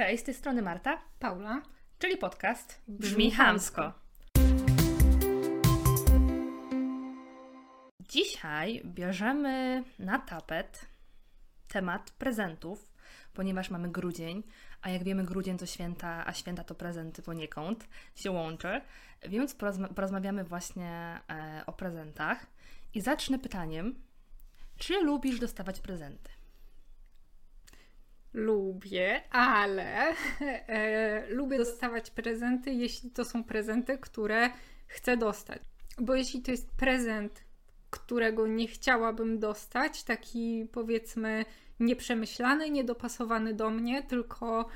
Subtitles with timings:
[0.00, 1.62] Cześć, z tej strony Marta, Paula,
[1.98, 3.92] czyli podcast Brzmi Hamsko.
[8.08, 10.86] Dzisiaj bierzemy na tapet
[11.68, 12.88] temat prezentów,
[13.34, 14.42] ponieważ mamy grudzień,
[14.82, 18.80] a jak wiemy, grudzień to święta, a święta to prezenty poniekąd się łączy,
[19.28, 22.46] więc porozma- porozmawiamy właśnie e, o prezentach.
[22.94, 23.94] I zacznę pytaniem,
[24.76, 26.39] czy lubisz dostawać prezenty?
[28.32, 30.08] Lubię, ale
[30.40, 34.50] e, lubię dostawać prezenty, jeśli to są prezenty, które
[34.86, 35.62] chcę dostać.
[35.98, 37.44] Bo jeśli to jest prezent,
[37.90, 41.44] którego nie chciałabym dostać, taki powiedzmy
[41.80, 44.66] nieprzemyślany, niedopasowany do mnie, tylko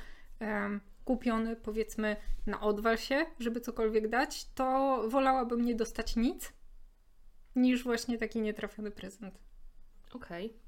[0.41, 6.53] em, kupiony powiedzmy na odwal się, żeby cokolwiek dać, to wolałabym nie dostać nic,
[7.57, 9.39] niż właśnie taki nietrafiony prezent.
[10.13, 10.64] Okej.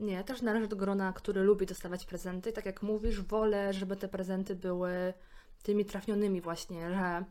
[0.00, 2.52] Nie, ja też należę do grona, który lubi dostawać prezenty.
[2.52, 5.14] Tak jak mówisz, wolę, żeby te prezenty były
[5.62, 7.24] tymi trafionymi właśnie, że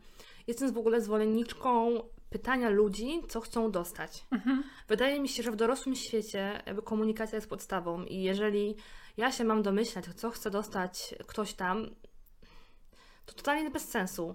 [0.46, 2.00] jestem w ogóle zwolenniczką
[2.30, 4.26] pytania ludzi, co chcą dostać.
[4.30, 4.64] Mhm.
[4.88, 8.76] Wydaje mi się, że w dorosłym świecie komunikacja jest podstawą i jeżeli
[9.16, 11.86] ja się mam domyślać, co chce dostać ktoś tam,
[13.26, 14.34] to totalnie bez sensu.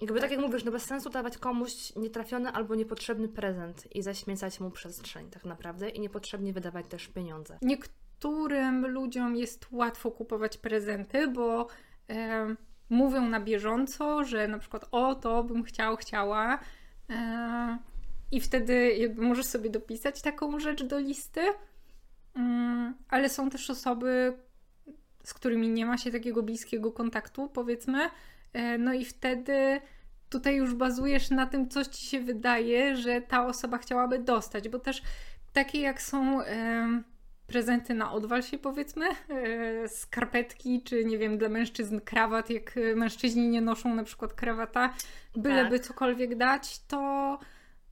[0.00, 4.60] Jakby tak jak mówisz, no bez sensu dawać komuś nietrafiony albo niepotrzebny prezent i zaśmiecać
[4.60, 7.58] mu przestrzeń tak naprawdę i niepotrzebnie wydawać też pieniądze.
[7.62, 11.66] Niektórym ludziom jest łatwo kupować prezenty, bo
[12.10, 12.54] e,
[12.90, 16.58] mówią na bieżąco, że na przykład o to bym chciał, chciała.
[17.10, 17.78] E,
[18.30, 21.40] I wtedy możesz sobie dopisać taką rzecz do listy.
[22.34, 24.36] Mm, ale są też osoby,
[25.24, 28.10] z którymi nie ma się takiego bliskiego kontaktu, powiedzmy.
[28.52, 29.80] E, no i wtedy
[30.30, 34.78] tutaj już bazujesz na tym, coś ci się wydaje, że ta osoba chciałaby dostać, bo
[34.78, 35.02] też
[35.52, 36.40] takie jak są
[37.46, 43.48] prezenty na odwal się powiedzmy, e, skarpetki, czy nie wiem, dla mężczyzn krawat, jak mężczyźni
[43.48, 44.94] nie noszą na przykład krawata,
[45.36, 45.88] byleby Tak.
[45.88, 47.38] cokolwiek dać, to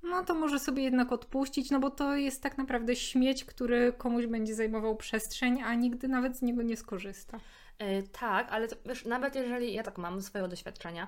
[0.03, 4.27] no to może sobie jednak odpuścić, no bo to jest tak naprawdę śmieć, który komuś
[4.27, 7.41] będzie zajmował przestrzeń, a nigdy nawet z niego nie skorzysta.
[7.79, 11.07] E, tak, ale to, wiesz, nawet jeżeli, ja tak mam z swojego doświadczenia,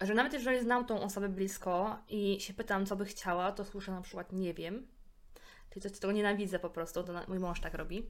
[0.00, 3.92] że nawet jeżeli znam tą osobę blisko i się pytam, co by chciała, to słyszę
[3.92, 4.86] na przykład nie wiem.
[5.70, 8.06] Czyli coś, czego nienawidzę po prostu, to mój mąż tak robi.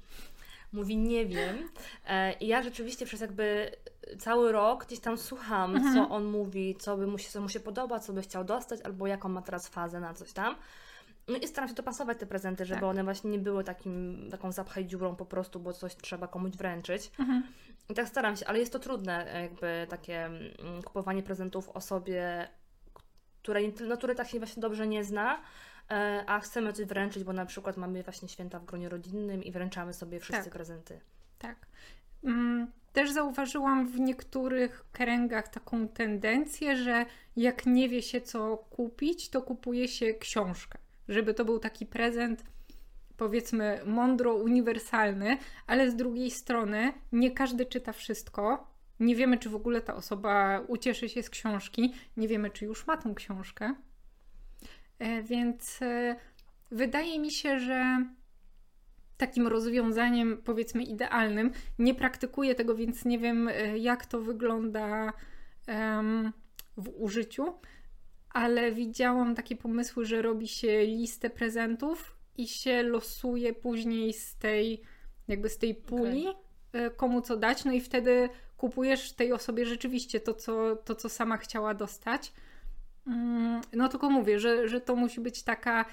[0.72, 1.68] Mówi nie wiem.
[2.06, 3.70] E, I ja rzeczywiście przez jakby
[4.18, 5.94] cały rok gdzieś tam słucham, Mhm.
[5.94, 8.80] co on mówi, co by mu się, co mu się podoba, co by chciał dostać,
[8.80, 10.56] albo jaką ma teraz fazę na coś tam.
[11.28, 12.90] No i staram się dopasować te prezenty, żeby Tak.
[12.90, 17.10] one właśnie nie były takim, taką zapchaj dziurą po prostu, bo coś trzeba komuś wręczyć.
[17.18, 17.42] Mhm.
[17.88, 22.48] I tak staram się, ale jest to trudne, jakby takie mm, kupowanie prezentów osobie,
[23.42, 25.42] której, no, której tak się właśnie dobrze nie zna,
[25.90, 29.52] e, a chcemy coś wręczyć, bo na przykład mamy właśnie święta w gronie rodzinnym i
[29.52, 30.52] wręczamy sobie wszyscy Tak.
[30.52, 31.00] prezenty.
[31.38, 31.56] Tak.
[32.24, 37.06] Mm, Też zauważyłam w niektórych kręgach taką tendencję, że
[37.36, 40.78] jak nie wie się co kupić, to kupuje się książkę.
[41.08, 42.44] Żeby to był taki prezent,
[43.16, 45.36] powiedzmy, mądro uniwersalny,
[45.66, 48.72] ale z drugiej strony nie każdy czyta wszystko.
[49.00, 51.94] Nie wiemy, czy w ogóle ta osoba ucieszy się z książki.
[52.16, 53.74] Nie wiemy, czy już ma tą książkę.
[54.98, 56.16] E, Więc e,
[56.70, 58.06] wydaje mi się, że
[59.16, 61.50] takim rozwiązaniem, powiedzmy, idealnym.
[61.78, 65.12] Nie praktykuję tego, więc nie wiem, e, jak to wygląda
[66.76, 67.54] w użyciu,
[68.30, 74.82] ale widziałam takie pomysły, że robi się listę prezentów i się losuje później z tej,
[75.28, 76.26] jakby z tej puli,
[76.72, 81.08] e, komu co dać, no i wtedy kupujesz tej osobie rzeczywiście to, co, to, co
[81.08, 82.32] sama chciała dostać.
[83.06, 85.84] Mm, No tylko mówię, że, że to musi być taka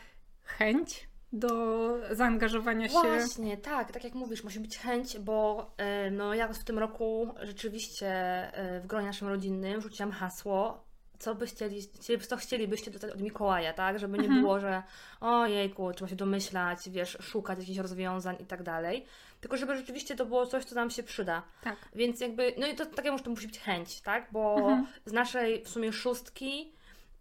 [0.42, 2.94] chęć do zaangażowania się.
[3.02, 7.34] Właśnie, tak, tak jak mówisz, musi być chęć, bo e, no, ja w tym roku
[7.42, 8.08] rzeczywiście
[8.54, 10.84] e, w gronie naszym rodzinnym rzuciłam hasło,
[11.20, 11.82] co by chcieli,
[12.28, 14.00] co chcielibyście dostać od Mikołaja, tak?
[14.00, 14.42] Żeby nie Mhm.
[14.42, 14.84] było, że
[15.22, 19.06] ojejku, trzeba się domyślać, wiesz, szukać jakichś rozwiązań i tak dalej.
[19.42, 21.44] Tylko żeby rzeczywiście to było coś, co nam się przyda.
[21.64, 21.76] Tak.
[21.96, 24.28] Więc jakby, no i to tak jak to musi być chęć, tak?
[24.32, 24.88] Bo Mhm.
[25.06, 26.74] z naszej w sumie szóstki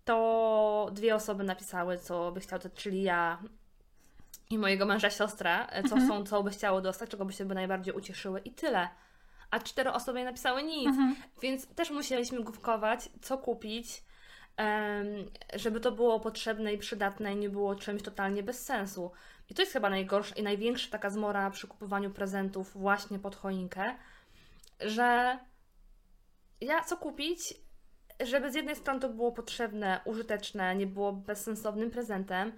[0.05, 3.39] to dwie osoby napisały, co by chciały, czyli ja
[4.51, 6.05] i mojego męża siostra, co Mhm.
[6.05, 8.89] chcą, co by chciały dostać, czego by się by najbardziej ucieszyły i tyle.
[9.51, 11.17] A cztery osoby nie napisały nic, Mhm.
[11.43, 14.03] więc też musieliśmy główkować, co kupić,
[15.55, 19.11] żeby to było potrzebne i przydatne i nie było czymś totalnie bez sensu.
[19.51, 23.95] I to jest chyba najgorsza i największa taka zmora przy kupowaniu prezentów właśnie pod choinkę,
[24.81, 25.39] że
[26.61, 27.55] ja co kupić,
[28.21, 32.53] żeby z jednej strony to było potrzebne, użyteczne, nie było bezsensownym prezentem,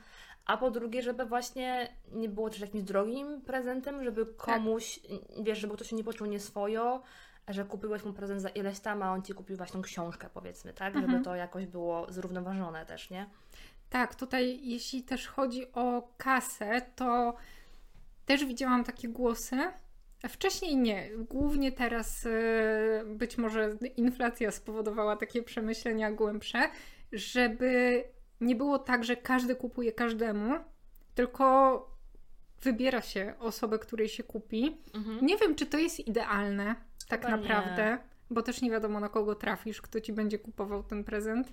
[0.46, 5.00] a po drugie, żeby właśnie nie było też jakimś drogim prezentem, żeby komuś,
[5.42, 7.02] wiesz, żeby ktoś się nie poczuł nieswojo,
[7.48, 10.72] że kupiłeś mu prezent za ileś tam, a on ci kupił właśnie tą książkę, powiedzmy,
[10.72, 10.94] tak?
[10.96, 11.10] Mhm.
[11.12, 13.26] Żeby to jakoś było zrównoważone też, nie?
[13.90, 17.34] Tak, tutaj jeśli też chodzi o kasę, to
[18.26, 19.56] też widziałam takie głosy.
[20.28, 21.10] Wcześniej nie.
[21.16, 26.58] Głównie teraz e, być może inflacja spowodowała takie przemyślenia głębsze,
[27.12, 28.04] żeby
[28.40, 30.54] nie było tak, że każdy kupuje każdemu,
[31.14, 31.87] tylko
[32.62, 34.76] wybiera się osobę, której się kupi.
[34.94, 35.26] Mhm.
[35.26, 36.75] Nie wiem, czy to jest idealne,
[37.08, 37.98] tak Chyba naprawdę,
[38.31, 41.52] bo też nie wiadomo, na kogo trafisz, kto ci będzie kupował ten prezent.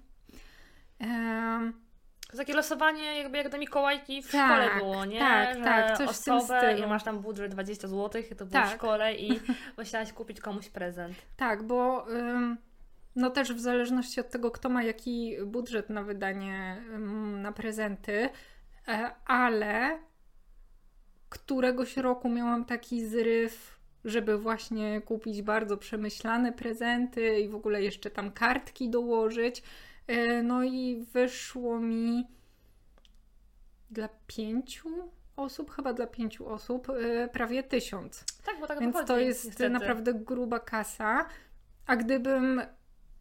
[0.99, 5.19] To jest takie losowanie jakby jak do Mikołajki w Tak, szkole było, nie?
[5.19, 6.87] tak, że tak, coś w tym osobę stylu.
[6.89, 8.69] masz tam budżet 20 zł, to było Tak.
[8.69, 9.39] w szkole i
[9.77, 11.15] musiałaś kupić komuś prezent.
[11.37, 12.57] Tak, bo ym,
[13.17, 16.81] no też w zależności od tego, kto ma jaki budżet na wydanie
[17.41, 18.29] na prezenty,
[18.87, 19.99] e, ale
[21.29, 28.11] któregoś roku miałam taki zryw, żeby właśnie kupić bardzo przemyślane prezenty i w ogóle jeszcze
[28.11, 29.63] tam kartki dołożyć.
[30.07, 32.27] E, No i wyszło mi
[33.91, 34.89] dla pięciu
[35.35, 38.23] osób, chyba dla pięciu osób, e, prawie tysiąc.
[38.45, 39.69] Tak, bo tak Więc to jest niestety.
[39.69, 41.25] naprawdę gruba kasa.
[41.87, 42.61] A gdybym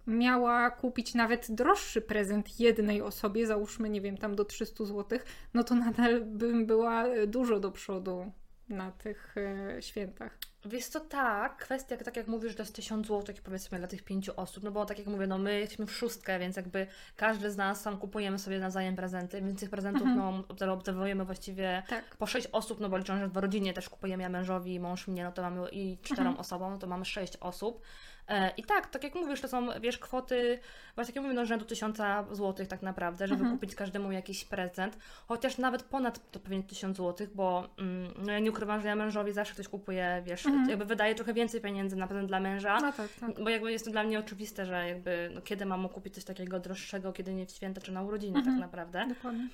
[0.06, 5.19] miała kupić nawet droższy prezent jednej osobie, załóżmy, nie wiem, tam do 300 zł,
[5.55, 8.32] no to nadal bym była e, dużo do przodu
[8.69, 9.35] na tych
[9.76, 10.38] e, świętach.
[10.64, 14.03] Wiesz co, tak, kwestia, tak jak mówisz, że to jest 1000 zł, powiedzmy dla tych
[14.03, 16.87] pięciu osób, no bo tak jak mówię, no my jesteśmy w szóstkę, więc jakby
[17.17, 20.19] każdy z nas sam kupujemy sobie nawzajem prezenty, więc tych prezentów Mhm.
[20.19, 22.17] no obda- obdarowujemy właściwie Tak.
[22.17, 25.25] po sześć osób, no bo licząc, że w rodzinie też kupujemy, ja mężowi mąż mnie,
[25.25, 26.41] no to mamy i czterem Mhm.
[26.41, 27.82] osobom, no to mamy sześć osób.
[28.28, 30.58] E, I tak, tak jak mówisz, to są, wiesz, kwoty,
[30.94, 33.56] właśnie tak jak mówię, no rzędu tysiąca złotych tak naprawdę, żeby Mhm.
[33.58, 38.38] kupić każdemu jakiś prezent, chociaż nawet ponad to pewnie tysiąc złotych, bo mm, no ja
[38.38, 40.69] nie ukrywam, że ja mężowi zawsze ktoś kupuje, wiesz, Mhm.
[40.70, 43.43] jakby wydaje trochę więcej pieniędzy na prezent dla męża, No tak, tak.
[43.44, 46.25] bo jakby jest to dla mnie oczywiste, że jakby, no kiedy mam mu kupić coś
[46.25, 48.56] takiego droższego, kiedy nie w święta czy na urodziny Mhm.
[48.56, 49.06] tak naprawdę.
[49.08, 49.49] Dokładnie.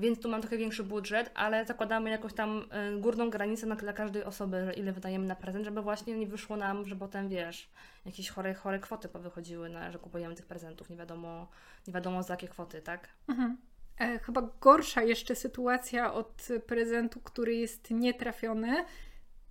[0.00, 2.64] Więc tu mam trochę większy budżet, ale zakładamy jakąś tam
[2.96, 6.56] y, górną granicę na, dla każdej osoby, ile wydajemy na prezent, żeby właśnie nie wyszło
[6.56, 7.70] nam, że potem wiesz,
[8.04, 11.48] jakieś chore, chore kwoty powychodziły, na, że kupujemy tych prezentów, nie wiadomo,
[11.86, 13.08] nie wiadomo za jakie kwoty, tak?
[13.28, 13.56] Mhm.
[13.98, 18.84] E, chyba gorsza jeszcze sytuacja od prezentu, który jest nietrafiony,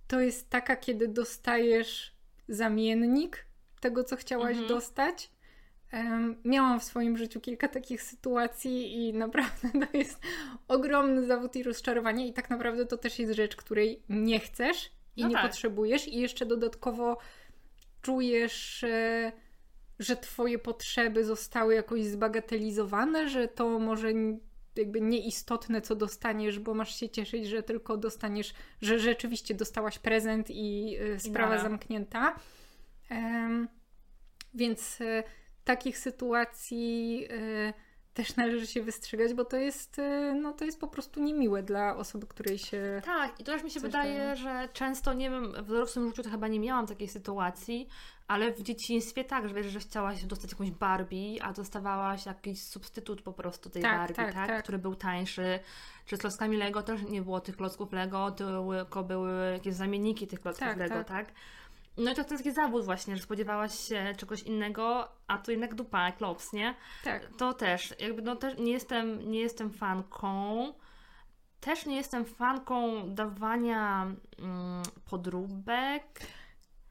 [0.08, 2.16] to jest taka, kiedy dostajesz
[2.48, 3.46] zamiennik
[3.80, 4.68] tego, co chciałaś Mhm.
[4.68, 5.30] dostać.
[6.44, 10.20] Miałam w swoim życiu kilka takich sytuacji i naprawdę to jest
[10.68, 15.22] ogromny zawód i rozczarowanie i tak naprawdę to też jest rzecz, której nie chcesz i
[15.22, 15.50] No nie tak.
[15.50, 17.18] potrzebujesz i jeszcze dodatkowo
[18.02, 19.32] czujesz, e,
[19.98, 24.12] że twoje potrzeby zostały jakoś zbagatelizowane, że to może
[24.76, 30.46] jakby nieistotne, co dostaniesz, bo masz się cieszyć, że tylko dostaniesz, że rzeczywiście dostałaś prezent
[30.50, 32.36] i e, sprawa zamknięta.
[34.54, 35.22] Więc e,
[35.66, 37.72] takich sytuacji e,
[38.14, 41.96] też należy się wystrzegać, bo to jest, e, no, to jest po prostu niemiłe dla
[41.96, 43.02] osoby, której się.
[43.04, 44.36] Tak, i to też mi się wydaje, daje.
[44.36, 47.88] że często, nie wiem, w dorosłym życiu to chyba nie miałam takiej sytuacji,
[48.28, 53.22] ale w dzieciństwie tak, że wiesz, że chciałaś dostać jakąś Barbie, a dostawałaś jakiś substytut
[53.22, 54.62] po prostu tej Tak, Barbie, tak, tak, tak.
[54.62, 55.58] który był tańszy.
[56.06, 60.40] Czy z klockami Lego też nie było tych klocków Lego, tylko były jakieś zamienniki tych
[60.40, 61.32] klocków Tak, Lego, tak.
[61.96, 65.74] No i to ten taki zawód właśnie, że spodziewałaś się czegoś innego, a tu jednak
[65.74, 66.74] dupa, klops, nie?
[67.04, 67.28] Tak.
[67.38, 70.72] To też, jakby no też nie jestem, nie jestem fanką.
[71.60, 74.02] Też nie jestem fanką dawania
[74.38, 76.20] mm, podróbek.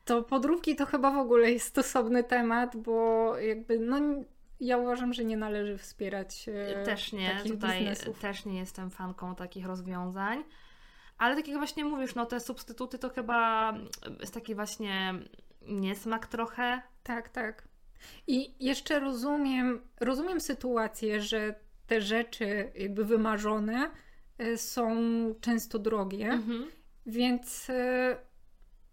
[0.05, 3.97] To podróbki to chyba w ogóle jest stosowny temat, bo jakby no
[4.59, 8.19] ja uważam, że nie należy wspierać e, Też nie, takich tutaj biznesów.
[8.19, 10.43] też nie jestem fanką takich rozwiązań.
[11.17, 13.73] Ale tak jak właśnie mówisz, no te substytuty to chyba
[14.19, 15.13] jest taki właśnie
[15.61, 16.81] niesmak trochę.
[17.03, 17.67] Tak, tak.
[18.27, 21.55] I jeszcze rozumiem, rozumiem sytuację, że
[21.87, 23.91] te rzeczy jakby wymarzone
[24.37, 24.95] e, są
[25.41, 26.65] często drogie, Mhm.
[27.05, 28.17] więc e,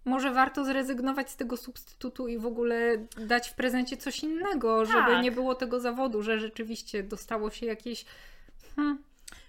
[0.04, 4.98] może warto zrezygnować z tego substytutu i w ogóle dać w prezencie coś innego, żeby
[4.98, 5.22] Tak.
[5.22, 8.04] nie było tego zawodu, że rzeczywiście dostało się jakieś.
[8.76, 9.02] Hmm,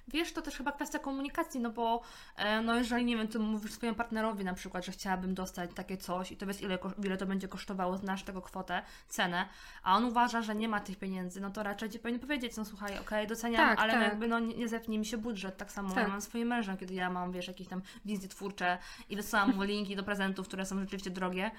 [0.07, 2.01] Wiesz, to też chyba kwestia komunikacji, no bo
[2.35, 5.97] e, no jeżeli, nie wiem, ty mówisz swojemu partnerowi na przykład, że chciałabym dostać takie
[5.97, 9.45] coś i to wiesz, ile, ile to będzie kosztowało, znasz tego kwotę, cenę,
[9.83, 12.65] a on uważa, że nie ma tych pieniędzy, no to raczej ci powinien powiedzieć, no
[12.65, 14.09] słuchaj, okej, doceniam, Tak, ale no tak.
[14.09, 16.03] jakby no nie, nie zepnie mi się budżet, tak samo Tak.
[16.03, 18.77] ja mam swoim mężem, kiedy ja mam, wiesz, jakieś tam wizje twórcze
[19.09, 21.51] i wysyłam mu linki do prezentów, które są rzeczywiście drogie,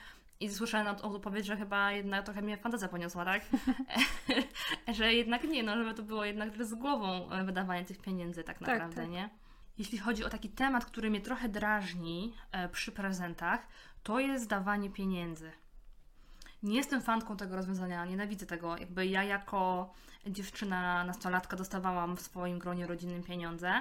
[0.44, 3.42] i słyszałem od odpowiedź, że chyba jednak trochę mnie fantazja poniosła, tak?
[4.96, 8.58] że jednak nie, no żeby to było jednak z głową e, wydawanie tych pieniędzy tak
[8.58, 9.10] Tak, naprawdę, tak.
[9.10, 9.30] nie?
[9.78, 13.66] Jeśli chodzi o taki temat, który mnie trochę drażni e, przy prezentach,
[14.02, 15.52] to jest dawanie pieniędzy.
[16.62, 18.76] Nie jestem fanką tego rozwiązania, nienawidzę tego.
[18.76, 19.92] Jakby ja jako
[20.26, 23.72] dziewczyna, nastolatka dostawałam w swoim gronie rodzinnym pieniądze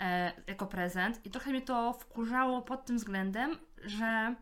[0.00, 4.34] e, jako prezent i trochę mnie to wkurzało pod tym względem, że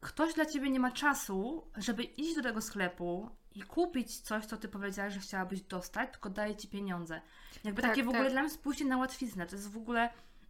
[0.00, 4.56] ktoś dla ciebie nie ma czasu, żeby iść do tego sklepu i kupić coś, co
[4.56, 7.20] ty powiedziałaś, że chciałabyś dostać, tylko daje ci pieniądze.
[7.64, 8.14] Jakby Tak, takie w tak.
[8.14, 9.46] ogóle dla mnie spójście na łatwiznę.
[9.46, 10.08] To jest w ogóle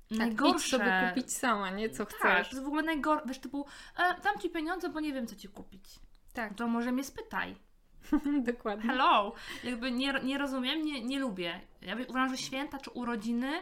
[0.08, 0.56] Tak, najgorsze.
[0.66, 1.90] idź sobie kupić sama, nie?
[1.90, 2.48] Co Tak, chcesz.
[2.48, 3.26] to jest w ogóle najgorsze.
[3.28, 5.84] Wiesz, typu, e, dam ci pieniądze, bo nie wiem, co ci kupić.
[6.32, 7.56] Tak, To może mnie spytaj.
[8.52, 8.90] dokładnie.
[8.90, 9.32] Hello!
[9.64, 11.60] Jakby nie, nie rozumiem, nie, nie lubię.
[11.82, 13.52] Ja uważam, że święta czy urodziny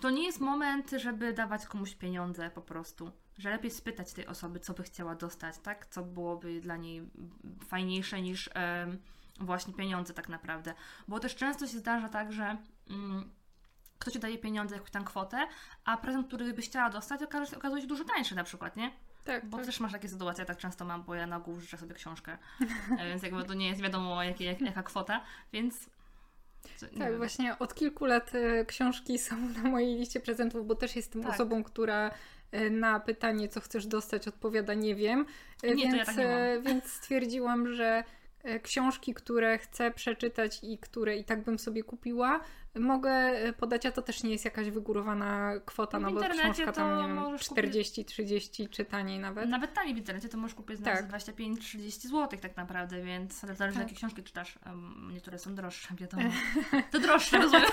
[0.00, 3.10] to nie jest moment, żeby dawać komuś pieniądze po prostu.
[3.38, 5.86] Że lepiej spytać tej osoby, co by chciała dostać, tak?
[5.86, 7.02] Co byłoby dla niej
[7.68, 8.50] fajniejsze niż
[9.40, 10.74] właśnie pieniądze tak naprawdę.
[11.08, 12.56] Bo też często się zdarza tak, że
[12.90, 13.30] mm,
[13.98, 15.46] ktoś ci daje pieniądze, jakąś tam kwotę,
[15.84, 18.90] a prezent, który byś chciała dostać, okaże się, okazuje się dużo tańszy na przykład, nie?
[19.24, 19.66] Tak, Bo tak.
[19.66, 22.38] też masz takie sytuacje, ja tak często mam, bo ja na ogół życzę sobie książkę,
[22.98, 25.20] E, więc jakby to nie jest wiadomo jakie, jak, jaka kwota,
[25.52, 25.90] więc...
[26.76, 27.16] co- Tak, wiem.
[27.16, 31.32] właśnie od kilku lat e, książki są na mojej liście prezentów, bo też jestem Tak.
[31.34, 32.10] osobą, która
[32.70, 35.26] na pytanie, co chcesz dostać, odpowiada nie wiem.
[35.62, 38.04] E, Nie, to ja więc, tak nie e, więc stwierdziłam, że
[38.42, 42.40] e, książki, które chcę przeczytać i które i tak bym sobie kupiła,
[42.74, 46.72] mogę e, podać, a to też nie jest jakaś wygórowana kwota, W no bo książka
[46.72, 49.48] tam, nie wiem, możesz kupić- 40-30 czy taniej nawet.
[49.48, 51.02] Nawet taniej w internecie to możesz kupić Tak.
[51.02, 53.84] za 25-30 zł tak naprawdę, więc ale zależy Tak.
[53.88, 54.58] jakie książki czytasz.
[54.66, 56.22] Em, Niektóre są droższe, wiadomo.
[56.92, 57.66] To droższe, rozumiem.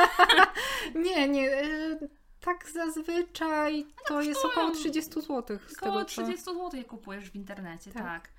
[1.06, 1.52] Nie, nie.
[1.52, 1.98] e,
[2.46, 5.44] Tak zazwyczaj to jest około 30 zł.
[5.68, 6.22] Z Około tego, co...
[6.24, 8.04] 30 zł je kupujesz w internecie, Tak.
[8.04, 8.30] tak.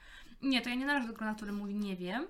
[0.43, 2.27] Nie, to ja nie należę do grona, który mówi nie wiem.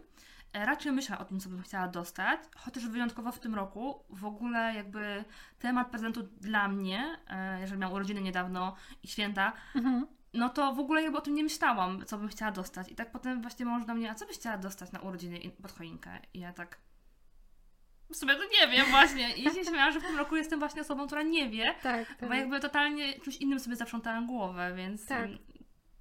[0.52, 4.24] E, Raczej myślę o tym, co bym chciała dostać, chociaż wyjątkowo w tym roku w
[4.24, 5.24] ogóle jakby
[5.58, 10.06] temat prezentu dla mnie, e, jeżeli miałam urodziny niedawno i święta, Mhm.
[10.34, 12.92] no to w ogóle jakby o tym nie myślałam, co bym chciała dostać.
[12.92, 15.72] I tak potem właśnie mąż do mnie, a co byś chciała dostać na urodziny pod
[15.72, 16.10] choinkę?
[16.34, 16.78] I ja tak...
[18.12, 19.36] W sumie to nie wiem właśnie.
[19.36, 22.28] I się śmiałam, że w tym roku jestem właśnie osobą, która nie wie, Tak, tak.
[22.28, 25.30] bo jakby totalnie czymś innym sobie zaprzątałam głowę, więc Tak.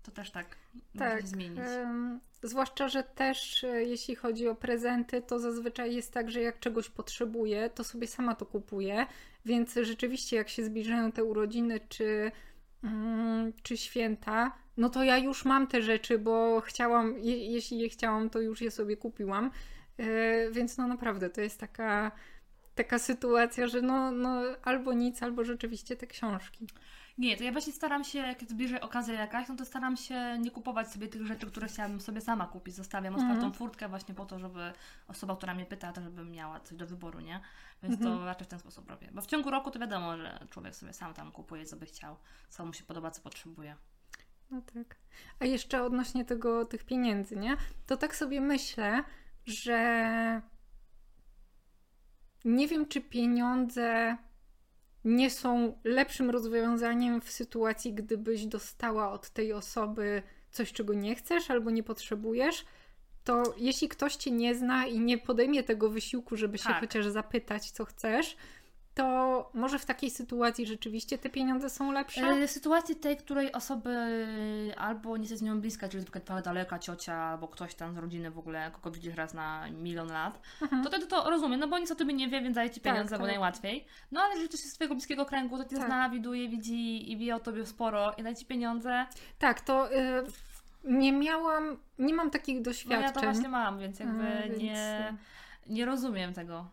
[0.03, 0.45] to też tak,
[0.93, 1.60] może Tak, się zmienić.
[1.60, 6.60] em, zwłaszcza, że też e, jeśli chodzi o prezenty, to zazwyczaj jest tak, że jak
[6.60, 9.05] czegoś potrzebuję, to sobie sama to kupuję,
[9.45, 12.31] więc rzeczywiście jak się zbliżają te urodziny czy,
[12.83, 17.89] mm, czy święta, no to ja już mam te rzeczy, bo chciałam, je, jeśli je
[17.89, 19.51] chciałam, to już je sobie kupiłam,
[20.52, 22.12] więc no naprawdę to jest taka
[22.76, 26.68] taka sytuacja, że no, no albo nic, albo rzeczywiście te książki.
[27.18, 30.52] Nie, to ja właśnie staram się, jak zbliży okazja jakaś, no to staram się nie
[30.52, 32.76] kupować sobie tych rzeczy, które chciałabym sobie sama kupić.
[32.76, 33.32] Zostawiam Mhm.
[33.32, 34.74] otwartą furtkę właśnie po to, żeby
[35.08, 37.40] osoba, która mnie pyta, to żebym miała coś do wyboru, nie?
[37.84, 38.18] Więc Mhm.
[38.20, 39.10] to raczej w ten sposób robię.
[39.14, 42.16] Bo w ciągu roku to wiadomo, że człowiek sobie sam tam kupuje, co by chciał,
[42.50, 43.76] co mu się podoba, co potrzebuje.
[44.52, 44.96] No tak.
[45.40, 47.58] A jeszcze odnośnie tego, tych pieniędzy, nie?
[47.88, 49.04] To tak sobie myślę,
[49.46, 50.42] że
[52.46, 54.18] nie wiem, czy pieniądze
[55.06, 61.52] nie są lepszym rozwiązaniem w sytuacji, gdybyś dostała od tej osoby coś, czego nie chcesz
[61.52, 62.66] albo nie potrzebujesz.
[63.24, 66.80] To jeśli ktoś cię nie zna i nie podejmie tego wysiłku, żeby się Tak.
[66.80, 68.38] chociaż zapytać, co chcesz,
[68.96, 72.22] to może w takiej sytuacji rzeczywiście te pieniądze są lepsze?
[72.28, 73.98] E, sytuacji tej, której osoby
[74.78, 78.32] albo nie jesteś z nią bliska, czyli twoja daleka ciocia, albo ktoś tam z rodziny
[78.32, 80.84] w ogóle, kogo widzisz raz na milion lat, Mhm.
[80.84, 82.94] to wtedy to rozumiem, no bo nic o tobie nie wie, więc daje ci Tak,
[82.94, 83.28] pieniądze, bo tak.
[83.32, 83.86] najłatwiej.
[84.12, 85.86] No ale jeżeli ktoś jest z twojego bliskiego kręgu, to cię Tak.
[85.86, 89.06] zna, widuje, widzi i wie o tobie sporo i daje ci pieniądze,
[89.40, 90.00] Tak, to y,
[90.84, 93.02] nie miałam, nie mam takich no doświadczeń.
[93.04, 95.14] ja to właśnie mam, więc jakby więc, nie,
[95.68, 96.66] nie rozumiem tego.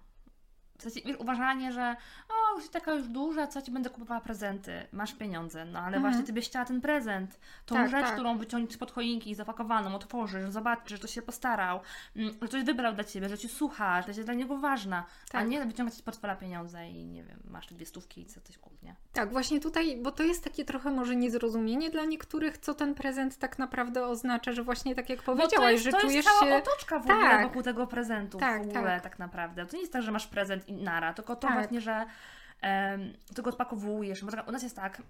[0.81, 1.97] W sensie, uważanie, że
[2.29, 6.03] o, już taka już duża, co ci będę kupowała prezenty, masz pieniądze, no ale Mhm.
[6.03, 8.13] właśnie ty byś chciała ten prezent, tą Tak, rzecz, tak.
[8.15, 11.81] którą wyciągniesz pod choinki, zapakowaną, otworzysz, zobaczysz, że to się postarał,
[12.17, 15.33] mm, że coś wybrał dla ciebie, że cię słucha, że jest dla niego ważna, a
[15.33, 15.49] Tak.
[15.49, 18.59] nie wyciągać z portfela pieniądze i nie wiem, masz te dwie stówki i co coś
[18.59, 18.95] kup, nie?
[19.13, 23.37] Tak, właśnie tutaj, bo to jest takie trochę może niezrozumienie dla niektórych, co ten prezent
[23.39, 26.57] tak naprawdę oznacza, że właśnie tak jak powiedziałaś, że to czujesz jest cała się...
[26.57, 27.43] otoczka w ogóle Tak.
[27.43, 29.03] wokół tego prezentu Tak, w ogóle tak.
[29.03, 29.19] tak.
[29.19, 29.67] naprawdę.
[29.67, 31.57] To nie jest tak, że masz prezent i nara, tylko to Tak.
[31.57, 32.07] właśnie, że
[32.61, 34.25] em, ty go odpakowujesz.
[34.25, 35.03] Bo tak- u nas jest tak,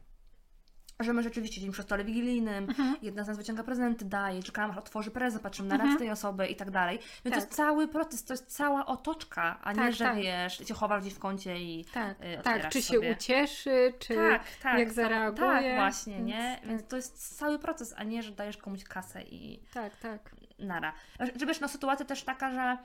[1.01, 2.97] że my rzeczywiście siedzimy przy stole wigilijnym, Mhm.
[3.03, 5.99] jedna z nas wyciąga prezenty, daje, czekamy, aż otworzy prezent, patrzymy na Mhm.
[5.99, 6.99] tej osoby i tak dalej.
[6.99, 7.35] Więc to Tak.
[7.41, 10.17] jest cały proces, to jest cała otoczka, a nie, Tak, że tak.
[10.17, 13.13] wiesz, się chowasz gdzieś w kącie i Tak, y, tak, czy się sobie.
[13.13, 15.49] ucieszy, czy tak, tak, jak zareaguje.
[15.49, 16.57] Tak, właśnie, Więc nie?
[16.61, 16.69] tak.
[16.69, 20.31] Więc to jest cały proces, a nie, że dajesz komuś kasę i Tak, tak.
[20.59, 20.93] nara.
[21.37, 22.79] Że wiesz, no sytuacja też taka, że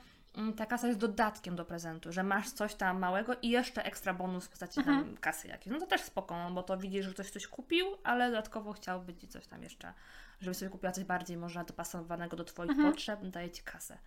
[0.58, 4.46] ta kasa jest dodatkiem do prezentu, że masz coś tam małego i jeszcze ekstra bonus
[4.46, 5.18] w postaci tam Mhm.
[5.18, 5.74] kasy jakiejś.
[5.74, 9.14] No to też spoko, no bo to widzisz, że ktoś coś kupił, ale dodatkowo chciałby
[9.14, 9.94] Ci coś tam jeszcze,
[10.42, 12.92] żeby sobie kupiła coś bardziej może dopasowanego do Twoich Mhm.
[12.92, 13.98] potrzeb, daje Ci kasę.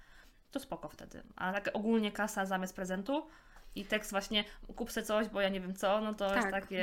[0.51, 1.23] To spoko wtedy.
[1.37, 3.27] A tak ogólnie kasa zamiast prezentu
[3.75, 4.45] i tekst właśnie
[4.77, 6.51] kup sobie coś, bo ja nie wiem co, no to jest Tak.
[6.63, 6.83] takie...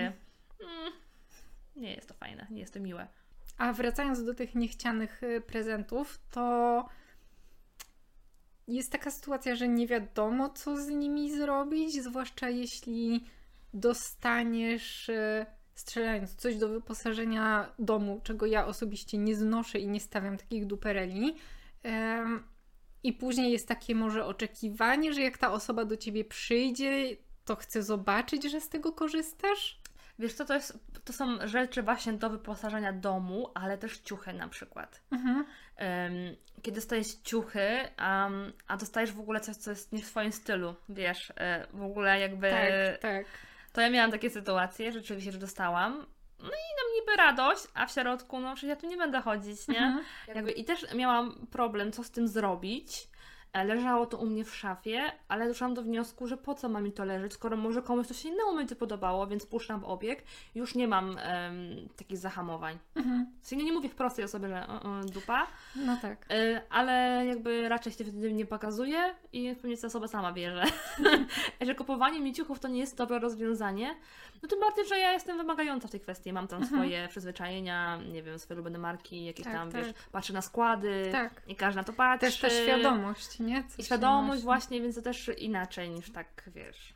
[0.61, 0.93] Mm,
[1.75, 3.07] nie jest to fajne, nie jest to miłe.
[3.57, 6.85] A wracając do tych niechcianych y, prezentów, to
[8.67, 13.25] jest taka sytuacja, że nie wiadomo, co z nimi zrobić, zwłaszcza jeśli
[13.73, 15.45] dostaniesz, y,
[15.75, 21.35] strzelając coś do wyposażenia domu, czego ja osobiście nie znoszę i nie stawiam takich dupereli.
[23.03, 27.83] I później jest takie może oczekiwanie, że jak ta osoba do ciebie przyjdzie, to chce
[27.83, 29.81] zobaczyć, że z tego korzystasz.
[30.19, 34.47] Wiesz co, to, jest, to są rzeczy właśnie do wyposażenia domu, ale też ciuchy na
[34.47, 35.01] przykład.
[35.11, 35.45] Mhm.
[36.61, 40.75] Kiedy dostajesz ciuchy, um, a dostajesz w ogóle coś, co jest nie w swoim stylu,
[40.89, 42.49] wiesz, e, w ogóle jakby...
[42.49, 43.25] Tak, tak.
[43.73, 46.05] To ja miałam takie sytuacje, rzeczywiście, że dostałam.
[46.39, 49.67] No i nam niby radość, a w środku, no przecież ja tu nie będę chodzić,
[49.67, 49.79] nie?
[49.79, 50.05] Mhm.
[50.27, 53.07] Jakby, I też miałam problem, co z tym zrobić.
[53.63, 56.91] Leżało to u mnie w szafie, ale doszłam do wniosku, że po co ma mi
[56.91, 60.23] to leżeć, skoro może komuś coś innemu będzie podobało, więc puszczam w obieg.
[60.55, 61.55] Już nie mam em,
[61.97, 62.77] takich zahamowań.
[62.95, 63.25] Mhm.
[63.41, 66.25] W sensie nie mówię wprost tej osobie, że o, o, dupa, No tak.
[66.33, 70.63] y, ale jakby raczej się wtedy nie pokazuje i pewnie ta osoba sama wie, że,
[71.67, 73.95] że kupowanie mi ciuchów to nie jest dobre rozwiązanie.
[74.43, 76.33] No tym bardziej, że ja jestem wymagająca w tej kwestii.
[76.33, 76.81] Mam tam Mhm.
[76.81, 79.85] swoje przyzwyczajenia, nie wiem, swoje ulubione marki, jakieś Tak, tam, tak.
[79.85, 81.41] wiesz, patrzę na składy Tak.
[81.47, 82.19] i każdy na to patrzy.
[82.25, 83.63] Też ta świadomość, nie?
[83.63, 86.93] Co I świadomość właśnie, więc to też inaczej niż tak, wiesz...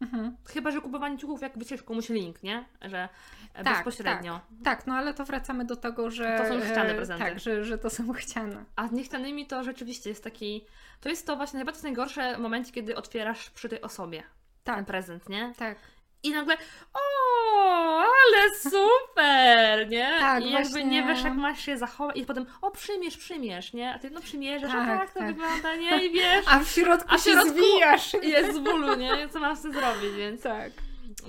[0.00, 0.36] Mhm.
[0.44, 2.64] Chyba, że kupowanie ciuchów jakby wyślesz komuś link, nie?
[2.82, 3.08] Że
[3.54, 4.40] e, Tak, bezpośrednio.
[4.64, 6.38] Tak, no ale to wracamy do tego, że.
[6.38, 7.24] To są chciane e, prezenty.
[7.24, 8.64] Tak, że, że to są chciane.
[8.76, 10.64] A z niechcianymi to rzeczywiście jest taki.
[11.00, 14.22] To jest to właśnie jest najgorsze w momencie, kiedy otwierasz przy tej osobie
[14.64, 15.52] ten Tak, prezent, nie?
[15.56, 15.78] tak.
[16.22, 16.56] I nagle,
[16.94, 20.16] o, ale super, nie?
[20.20, 20.84] Tak, I jakby właśnie.
[20.90, 23.94] nie wiesz, jak masz się zachować, i potem, o, przymierz, przymierz, nie?
[23.94, 25.28] A ty, no przymierzasz, Tak, a tak to tak.
[25.28, 26.06] wygląda, nie?
[26.06, 28.12] I wiesz, A w środku A w się środku- zwijasz.
[28.22, 29.28] jest z bólu, nie?
[29.28, 30.42] Co mam z zrobić, więc.
[30.42, 30.72] Tak.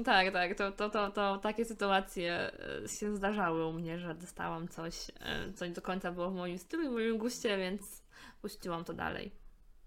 [0.06, 2.52] Tak, tak, to, to, to, to takie sytuacje
[2.86, 6.36] e, się zdarzały u mnie, że dostałam coś, e, co nie do końca było w
[6.36, 8.04] moim stylu i w moim guście, więc
[8.42, 9.32] puściłam to dalej.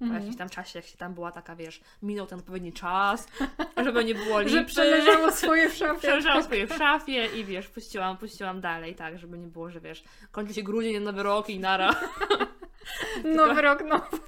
[0.03, 0.23] Po Mhm.
[0.23, 3.29] jakimś tam czasie, jak się tam była taka, wiesz, minął ten odpowiedni czas,
[3.85, 4.51] żeby nie było lipy.
[4.53, 5.99] Że przeleżało swoje w szafie.
[5.99, 10.05] Przeleżało swoje w szafie i wiesz, puściłam, puściłam dalej, tak, żeby nie było, że wiesz,
[10.33, 11.95] kończy się grudzień, nowy rok i nara.
[13.25, 14.19] Nowy rok, nowy.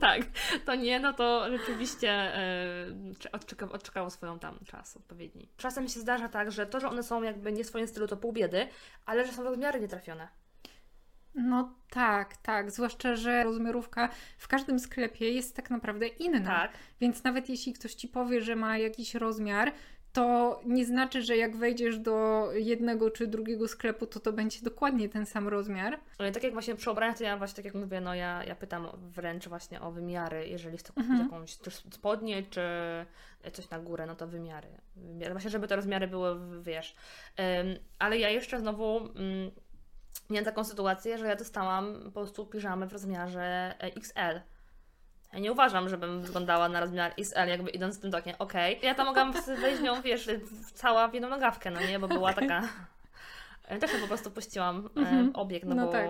[0.00, 0.20] tak,
[0.64, 2.86] to nie, no to rzeczywiście e,
[3.18, 5.48] cze- odczeka, odczekało swoją tam czas odpowiedni.
[5.56, 8.16] Czasem się zdarza tak, że to, że one są jakby nie w swoim stylu, to
[8.16, 8.68] pół biedy,
[9.06, 10.28] ale że są rozmiary nietrafione.
[11.34, 12.70] No tak, tak.
[12.70, 16.46] Zwłaszcza, że rozmiarówka w każdym sklepie jest tak naprawdę inna.
[16.46, 16.72] Tak.
[17.00, 19.72] Więc nawet jeśli ktoś ci powie, że ma jakiś rozmiar,
[20.12, 25.08] to nie znaczy, że jak wejdziesz do jednego czy drugiego sklepu, to to będzie dokładnie
[25.08, 26.00] ten sam rozmiar.
[26.18, 28.54] Ale tak jak właśnie przy ubraniach, to ja właśnie tak jak mówię, no ja, ja
[28.54, 31.24] pytam wręcz właśnie o wymiary, jeżeli chcę kupić Mhm.
[31.24, 31.50] jakąś
[31.90, 32.60] spodnie, czy
[33.52, 34.68] coś na górę, no to wymiary.
[34.96, 35.34] wymiary.
[35.34, 36.96] Właśnie, żeby te rozmiary były, wiesz.
[37.60, 39.50] Ym, ale ja jeszcze znowu mm,
[40.30, 44.40] miałam taką sytuację, że ja dostałam po prostu piżamę w rozmiarze e, XL.
[45.32, 48.34] Ja nie uważam, żebym wyglądała na rozmiar XL, jakby idąc tym tokiem.
[48.38, 52.08] Okej, ja tam mogłam wejść nią, wiesz, w- cała w jedną nogawkę, no nie, bo
[52.08, 52.62] była taka...
[53.80, 55.30] Też po prostu puściłam e, Mhm.
[55.34, 56.06] obieg, no, No bo tak.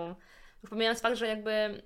[0.70, 1.82] pomijając fakt, że jakby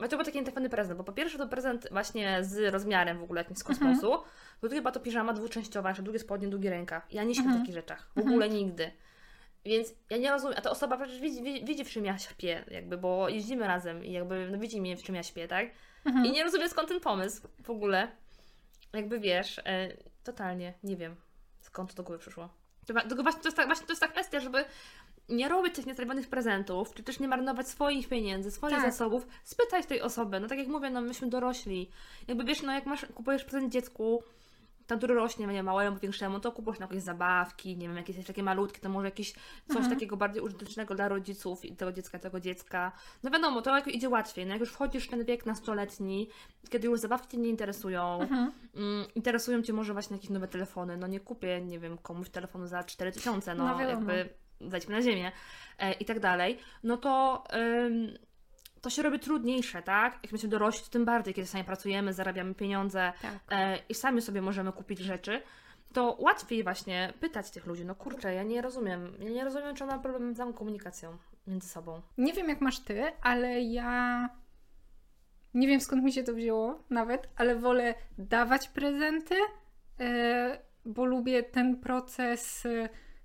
[0.00, 3.22] no to był taki nietrafiony prezent, bo po pierwsze to prezent właśnie z rozmiarem w
[3.22, 4.30] ogóle jakimś z kosmosu, Mhm.
[4.60, 7.06] po drugie była to piżama dwuczęściowa, jeszcze długie spodnie, długi rękaw.
[7.12, 7.62] Ja nie śpię w Mhm.
[7.62, 8.90] takich rzeczach, w ogóle nigdy.
[9.64, 12.64] Więc ja nie rozumiem, a ta osoba przecież widzi, widzi, widzi w czym ja śpię,
[12.70, 15.66] jakby, bo jeździmy razem i jakby no, widzi mnie w czym ja śpię, tak?
[16.04, 16.26] Mhm.
[16.26, 18.08] I nie rozumiem skąd ten pomysł w ogóle.
[18.92, 19.88] Jakby wiesz, e,
[20.24, 21.16] totalnie nie wiem
[21.60, 22.48] skąd to do głowy przyszło.
[23.08, 24.64] Tylko właśnie to jest, ta, właśnie to jest ta kwestia, żeby
[25.28, 28.92] nie robić tych nietrafionych prezentów, czy też nie marnować swoich pieniędzy, swoich Tak.
[28.92, 30.40] zasobów, spytać tej osoby.
[30.40, 31.90] No tak jak mówię, no myśmy dorośli.
[32.28, 34.22] Jakby wiesz, no jak masz, kupujesz prezent dziecku,
[34.86, 38.42] tam, który rośnie, nie małemu, większemu, to kupujesz na jakieś zabawki, nie wiem, jakieś takie
[38.42, 39.32] malutkie, to może jakieś
[39.68, 39.90] coś Mhm.
[39.94, 42.92] takiego bardziej użytecznego dla rodziców i tego dziecka, tego dziecka.
[43.22, 46.28] No wiadomo, to jak idzie łatwiej, no jak już wchodzisz w ten wiek nastoletni,
[46.70, 48.52] kiedy już zabawki Cię nie interesują, Mhm.
[48.76, 52.66] mm, interesują Cię może właśnie jakieś nowe telefony, no nie kupię, nie wiem, komuś telefonu
[52.66, 54.12] za 4000, no, No wiadomo.
[54.12, 54.28] jakby
[54.60, 55.32] zejdźmy na ziemię
[55.78, 57.44] e, i tak dalej, no to...
[57.86, 58.18] Ym,
[58.84, 60.18] to się robi trudniejsze, tak?
[60.22, 63.32] Jak my się dorośli, to tym bardziej, kiedy sami pracujemy, zarabiamy pieniądze, Tak.
[63.50, 65.42] e, i sami sobie możemy kupić rzeczy,
[65.92, 69.84] to łatwiej właśnie pytać tych ludzi, no kurczę, ja nie rozumiem, ja nie rozumiem, czy
[69.84, 71.16] ona ma problem z samą komunikacją.
[71.46, 72.00] między sobą.
[72.18, 74.28] Nie wiem, jak masz ty, ale ja.
[75.54, 79.34] Nie wiem skąd mi się to wzięło nawet, ale wolę dawać prezenty,
[80.00, 82.66] e, bo lubię ten proces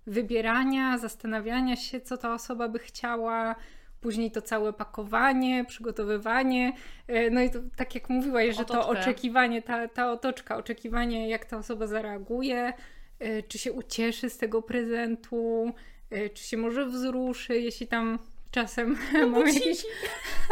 [0.08, 3.56] wybierania, zastanawiania się, co ta osoba by chciała,
[4.02, 6.74] później to całe pakowanie, przygotowywanie.
[7.08, 11.46] E, no i to, tak jak mówiłaś, że to oczekiwanie, ta, ta otoczka, oczekiwanie, jak
[11.46, 12.74] ta osoba zareaguje,
[13.20, 15.72] e, czy się ucieszy z tego prezentu,
[16.10, 18.20] e, czy się może wzruszy, jeśli tam
[18.52, 19.60] czasem mam buciki.
[19.60, 19.82] jakieś...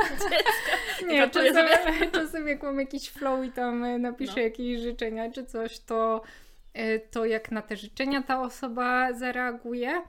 [0.09, 1.07] Dziecko.
[1.07, 1.67] Nie, czasem,
[2.11, 4.41] czasem jak mam jakiś flow i tam napiszę No.
[4.41, 6.21] jakieś życzenia czy coś, to,
[7.11, 10.01] to jak na te życzenia ta osoba zareaguje.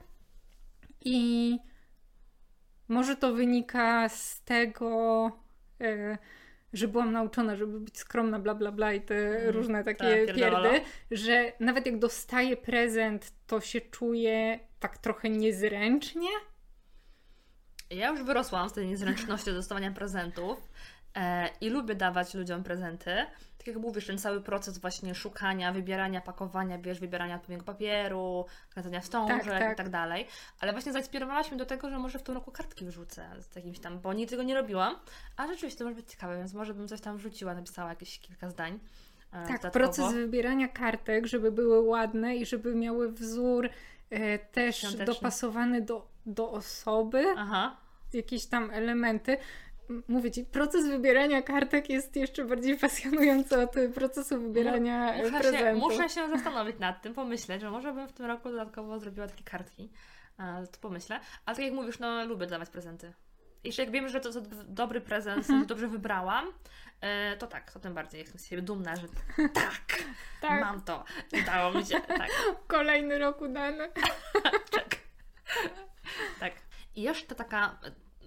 [1.05, 1.57] I
[2.89, 5.31] może to wynika z tego,
[5.81, 6.17] e,
[6.73, 9.55] że byłam nauczona, żeby być skromna, bla, bla, bla i te Mhm.
[9.55, 10.69] różne takie Tak, pierdololo.
[10.69, 16.29] pierdy, że nawet jak dostaję prezent, to się czuję tak trochę niezręcznie.
[17.89, 20.69] Ja już wyrosłam z tej niezręczności dostawania prezentów
[21.61, 23.15] i lubię dawać ludziom prezenty.
[23.57, 29.01] Tak jak mówisz, ten cały proces właśnie szukania, wybierania, pakowania, wiesz, wybierania odpowiedniego papieru, kręcenia
[29.01, 29.73] wstążek Tak, tak.
[29.73, 30.27] i tak dalej.
[30.59, 33.79] Ale właśnie zainspirowałaś mnie do tego, że może w tym roku kartki wrzucę z jakimś
[33.79, 34.95] tam, bo nigdy tego nie robiłam,
[35.37, 38.49] a rzeczywiście to może być ciekawe, więc może bym coś tam wrzuciła, napisała jakieś kilka
[38.49, 38.73] zdań.
[38.73, 39.71] e, Tak, dodatkowo.
[39.71, 43.69] proces wybierania kartek, żeby były ładne i żeby miały wzór
[44.09, 45.05] e, też Świąteczny.
[45.05, 47.77] dopasowany do, do osoby, Aha.
[48.13, 49.37] jakieś tam elementy.
[50.07, 55.39] Mówię Ci, proces wybierania kartek jest jeszcze bardziej pasjonujący od procesu wybierania e, Muszę się,
[55.39, 55.83] prezentów.
[55.91, 59.43] muszę się zastanowić nad tym, pomyśleć, że może bym w tym roku dodatkowo zrobiła takie
[59.43, 59.89] kartki.
[60.71, 61.19] To pomyślę.
[61.45, 63.13] Ale tak jak mówisz, no lubię dawać prezenty.
[63.63, 64.29] Jeszcze jak wiem, że to
[64.67, 66.45] dobry prezent, sensie dobrze wybrałam,
[67.01, 69.07] e, to tak, to tym bardziej jestem z siebie dumna, że
[69.53, 70.03] tak,
[70.41, 71.03] Tak, mam to,
[71.43, 72.29] udało mi się, tak,
[72.67, 73.89] kolejny rok udany.
[74.71, 74.97] czek.
[76.39, 76.53] Tak.
[76.95, 77.79] I jeszcze taka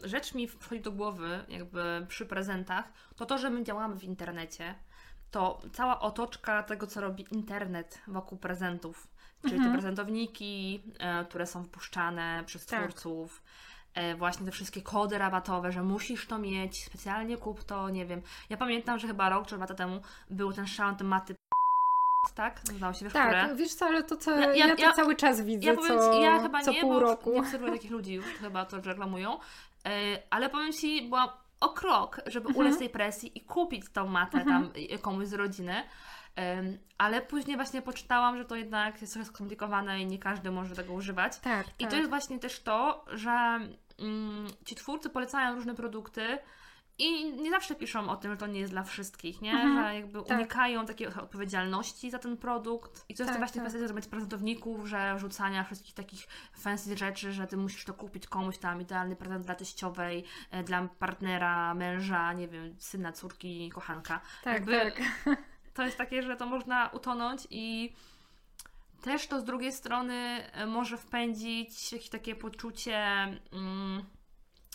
[0.02, 4.74] rzecz mi przychodzi do głowy, jakby przy prezentach, to to, że my działamy w internecie,
[5.30, 9.08] to cała otoczka tego, co robi internet wokół prezentów,
[9.42, 9.70] czyli Mhm.
[9.72, 12.80] te prezentowniki, e, które są wpuszczane przez Tak.
[12.80, 13.42] twórców,
[13.94, 18.22] e, właśnie te wszystkie kody rabatowe, że musisz to mieć, specjalnie kup to, nie wiem.
[18.50, 21.34] Ja pamiętam, że chyba rok czy dwa lata temu był ten szał tematy
[22.34, 22.64] tak?
[22.68, 23.32] Nazywał się, wiesz, które?
[23.32, 25.74] Tak, wiesz co, ale to co, Ja- ja, ja- to ja- cały czas widzę, Ja
[25.76, 27.32] powiem co, ja chyba co nie, pół bo roku.
[27.32, 29.38] nie obserwuję takich ludzi już, chyba to reklamują,
[30.30, 31.28] ale powiem Ci, byłam
[31.60, 32.66] o krok, żeby Mhm.
[32.66, 35.82] ulec tej presji i kupić tą matę tam y, komuś z rodziny,
[36.36, 40.74] Em, ale później właśnie poczytałam, że to jednak jest trochę skomplikowane i nie każdy może
[40.74, 41.38] tego używać.
[41.38, 41.90] Tak, I tak.
[41.90, 43.30] to jest właśnie też to, że
[43.98, 46.38] mm, ci twórcy polecają różne produkty
[46.98, 49.52] i nie zawsze piszą o tym, że to nie jest dla wszystkich, nie?
[49.52, 50.38] Mhm, Że jakby tak.
[50.38, 53.04] unikają takiej odpowiedzialności za ten produkt.
[53.08, 53.68] I to jest Tak, właśnie tak.
[53.70, 56.26] kwestia zrobić prezentowników, że rzucania wszystkich takich
[56.58, 60.88] fancy rzeczy, że ty musisz to kupić komuś tam, idealny prezent dla teściowej, e, dla
[60.98, 64.20] partnera, męża, nie wiem, syna, córki, kochanka.
[64.44, 65.02] tak, jakby- tak.
[65.74, 67.92] To jest takie, że to można utonąć i
[69.02, 70.14] też to z drugiej strony
[70.52, 72.96] e, może wpędzić jakieś takie poczucie
[73.52, 74.04] mm,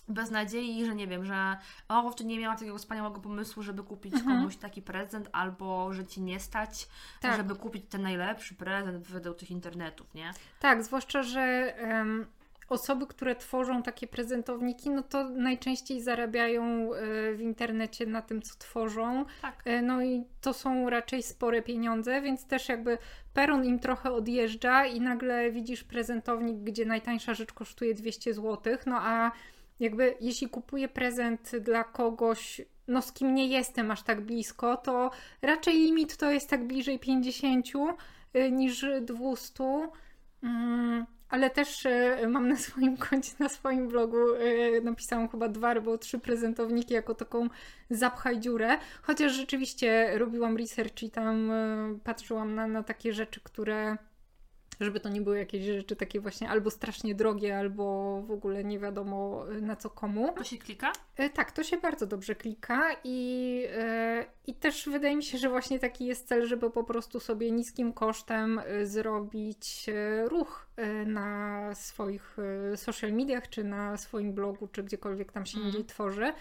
[0.10, 4.38] beznadziei, że nie wiem, że o, tu nie miałam takiego wspaniałego pomysłu, żeby kupić Mhm.
[4.38, 6.88] komuś taki prezent, albo że ci nie stać,
[7.22, 7.38] Tak.
[7.38, 10.32] żeby kupić ten najlepszy prezent według tych internetów, nie?
[10.60, 11.41] Tak, zwłaszcza, że
[11.78, 12.26] em,
[12.70, 18.56] osoby, które tworzą takie prezentowniki, no to najczęściej zarabiają e, w internecie na tym, co
[18.60, 19.26] tworzą.
[19.41, 19.62] Tak.
[19.65, 22.98] E, No i to są raczej spore pieniądze, więc też jakby
[23.34, 28.98] peron im trochę odjeżdża i nagle widzisz prezentownik, gdzie najtańsza rzecz kosztuje 200 zł, no
[29.02, 29.32] a
[29.80, 35.12] jakby jeśli kupuję prezent dla kogoś, no z kim nie jestem aż tak blisko, to
[35.42, 37.68] raczej limit to jest tak bliżej 50
[38.36, 39.63] y, niż 200.
[40.44, 45.70] Mm, ale też y, mam na swoim koncie, na swoim blogu y, napisałam chyba dwa
[45.70, 47.50] albo trzy prezentowniki jako taką
[47.90, 48.78] zapchaj dziurę.
[49.02, 51.52] Chociaż rzeczywiście robiłam research i tam
[52.04, 53.98] patrzyłam na, na takie rzeczy, które
[54.80, 58.80] żeby to nie były jakieś rzeczy takie właśnie albo strasznie drogie, albo w ogóle nie
[58.80, 60.34] wiadomo y, na co komu.
[60.38, 60.92] To się klika?
[61.18, 65.50] E, Tak, to się bardzo dobrze klika i, e, i też wydaje mi się, że
[65.50, 70.68] właśnie taki jest cel, żeby po prostu sobie niskim kosztem e, zrobić e, ruch
[71.06, 72.38] na swoich
[72.76, 75.68] social mediach, czy na swoim blogu, czy gdziekolwiek tam się Mhm.
[75.68, 76.34] indziej tworzy.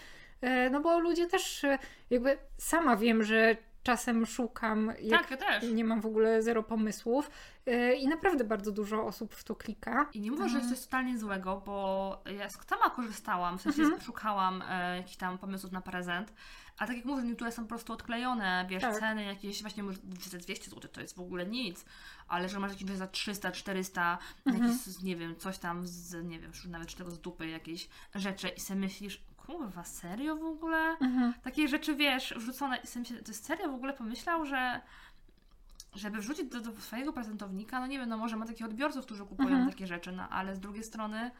[0.71, 1.65] No bo ludzie też
[2.09, 5.63] jakby sama wiem, że czasem szukam, jak Tak, ja też.
[5.73, 7.29] nie mam w ogóle zero pomysłów
[7.65, 10.09] e, i naprawdę bardzo dużo osób w to klika.
[10.13, 14.01] I nie mówię, że jest coś totalnie złego, bo ja sama korzystałam, w sensie Mhm.
[14.01, 16.33] szukałam e, jakichś tam pomysłów na prezent.
[16.77, 18.99] A tak jak mówię, niektóre są po prostu odklejone, wiesz, Tak.
[18.99, 19.97] ceny jakieś, właśnie może
[20.29, 21.85] za 200 zł to jest w ogóle nic,
[22.27, 24.65] ale że masz jakieś za 300, 400, Mhm.
[24.71, 28.47] jakieś, nie wiem, coś tam z, nie wiem, nawet czy tego z dupy, jakieś rzeczy
[28.49, 30.77] i sobie myślisz, kurwa, serio w ogóle?
[31.01, 31.33] Mhm.
[31.43, 34.81] Takie rzeczy, wiesz, wrzucone sobie myślę, to jest serio w ogóle pomyślał, że
[35.95, 39.25] żeby wrzucić do, do swojego prezentownika, no nie wiem, no może ma takich odbiorców, którzy
[39.25, 39.69] kupują Mhm.
[39.69, 41.31] takie rzeczy, no ale z drugiej strony,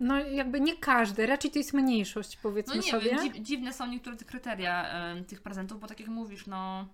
[0.00, 3.10] No jakby nie każdy, raczej to jest mniejszość, no powiedzmy nie sobie.
[3.10, 6.86] wiem, dziw, dziwne są niektóre te kryteria em, tych prezentów, bo tak jak mówisz, no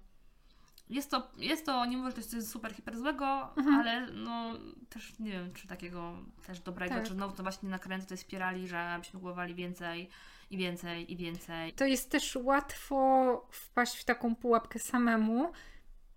[0.90, 3.76] jest to, jest to, nie mówię, że to jest coś super, hiper złego, Mhm.
[3.76, 4.52] ale no
[4.88, 6.12] też nie wiem, czy takiego
[6.46, 7.04] też dobrego, Tak.
[7.08, 10.08] czy znowu to właśnie nakręty tej spirali, żebyśmy kupowali więcej
[10.50, 11.72] i więcej i więcej.
[11.72, 15.52] To jest też łatwo wpaść w taką pułapkę samemu,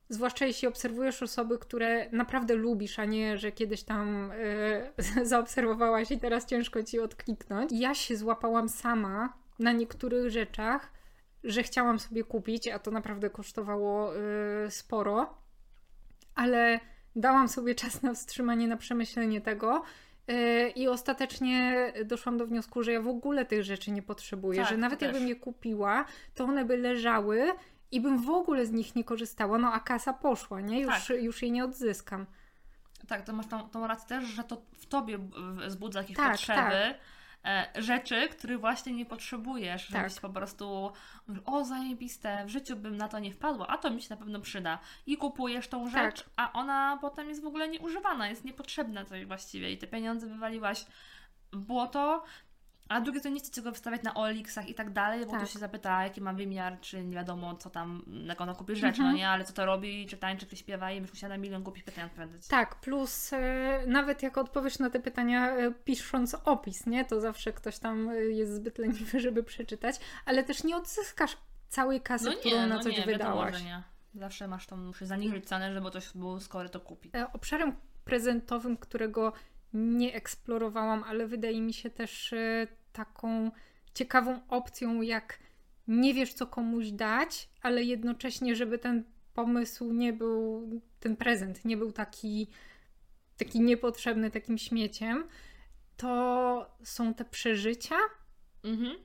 [0.09, 6.19] zwłaszcza jeśli obserwujesz osoby, które naprawdę lubisz, a nie, że kiedyś tam e, zaobserwowałaś i
[6.19, 7.71] teraz ciężko ci odkliknąć.
[7.73, 10.91] Ja się złapałam sama na niektórych rzeczach,
[11.43, 15.37] że chciałam sobie kupić, a to naprawdę kosztowało e, sporo,
[16.35, 16.79] ale
[17.15, 19.83] dałam sobie czas na wstrzymanie, na przemyślenie tego.
[20.29, 24.69] E, I ostatecznie doszłam do wniosku, że ja w ogóle tych rzeczy nie potrzebuję, Tak,
[24.69, 27.51] że nawet jakbym je kupiła, to one by leżały
[27.91, 30.81] i bym w ogóle z nich nie korzystała, no a kasa poszła, nie?
[30.81, 31.21] Już, Tak.
[31.21, 32.25] już jej nie odzyskam.
[33.07, 35.19] Tak, to masz tą, tą rację też, że to w tobie
[35.67, 36.59] wzbudza jakieś Tak, potrzeby.
[36.61, 36.95] E,
[37.75, 40.01] rzeczy, których właśnie nie potrzebujesz, Tak.
[40.01, 40.91] żebyś po prostu
[41.45, 44.39] o zajebiste, w życiu bym na to nie wpadła, a to mi się na pewno
[44.39, 44.79] przyda.
[45.05, 45.93] I kupujesz tą Tak.
[45.93, 50.27] rzecz, a ona potem jest w ogóle nieużywana, jest niepotrzebna coś właściwie i te pieniądze
[50.27, 50.85] wywaliłaś
[51.53, 52.23] w błoto,
[52.89, 55.39] a drugie to nie chcecie go wystawiać na OLX-ach i tak dalej, bo Tak.
[55.39, 58.95] ktoś się zapyta, jaki ma wymiar, czy nie wiadomo, co tam, jak ona kupi rzecz,
[58.99, 59.11] Mhm.
[59.11, 61.83] no nie, ale co to robi, czy tańczy, czy śpiewa i musiała na milion głupich
[61.83, 62.47] pytań odpowiadać.
[62.47, 67.05] Tak, plus e, nawet jak odpowiesz na te pytania e, pisząc opis, nie?
[67.05, 72.01] To zawsze ktoś tam e, jest zbyt leniwy, żeby przeczytać, ale też nie odzyskasz całej
[72.01, 73.55] kasy, No którą nie, na no coś nie, wiadomo, wydałaś.
[73.57, 73.83] że nie.
[74.15, 77.15] Zawsze masz tą, musisz zaniżyć cenę, żeby ktoś był skory to kupić.
[77.15, 77.75] E, Obszarem
[78.05, 79.33] prezentowym, którego
[79.73, 82.67] nie eksplorowałam, ale wydaje mi się też e,
[83.05, 83.51] taką
[83.93, 85.39] ciekawą opcją, jak
[85.87, 91.77] nie wiesz, co komuś dać, ale jednocześnie, żeby ten pomysł nie był, ten prezent nie
[91.77, 92.47] był taki,
[93.37, 95.23] taki niepotrzebny, takim śmieciem,
[95.97, 97.95] to są te przeżycia,
[98.63, 98.95] Mhm.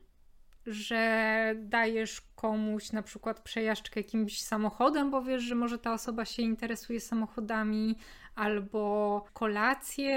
[0.67, 6.43] że dajesz komuś na przykład przejażdżkę jakimś samochodem, bo wiesz, że może ta osoba się
[6.43, 7.97] interesuje samochodami,
[8.35, 10.15] albo kolację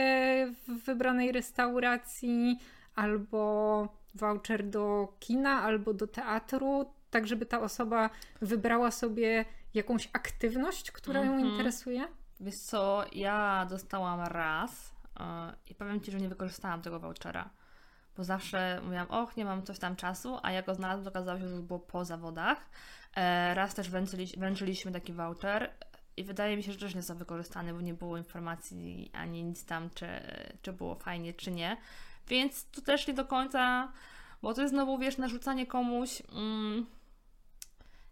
[0.67, 2.59] w wybranej restauracji,
[2.97, 8.09] albo voucher do kina, albo do teatru, tak żeby ta osoba
[8.41, 11.51] wybrała sobie jakąś aktywność, która ją Mhm.
[11.51, 12.07] interesuje.
[12.39, 15.25] Wiesz co, ja dostałam raz yy,
[15.69, 17.49] i powiem Ci, że nie wykorzystałam tego vouchera.
[18.17, 21.47] Bo zawsze mówiłam, och, nie mam coś tam czasu, a jak go znalazłam, okazało się,
[21.47, 22.69] że to było po zawodach.
[23.15, 25.69] E, raz też wręczyli, wręczyliśmy taki voucher
[26.17, 29.65] i wydaje mi się, że też nie został wykorzystany, bo nie było informacji ani nic
[29.65, 30.07] tam, czy,
[30.61, 31.77] czy było fajnie, czy nie.
[32.27, 33.91] Więc tu też nie do końca,
[34.41, 36.85] bo to jest znowu, wiesz, narzucanie komuś mm,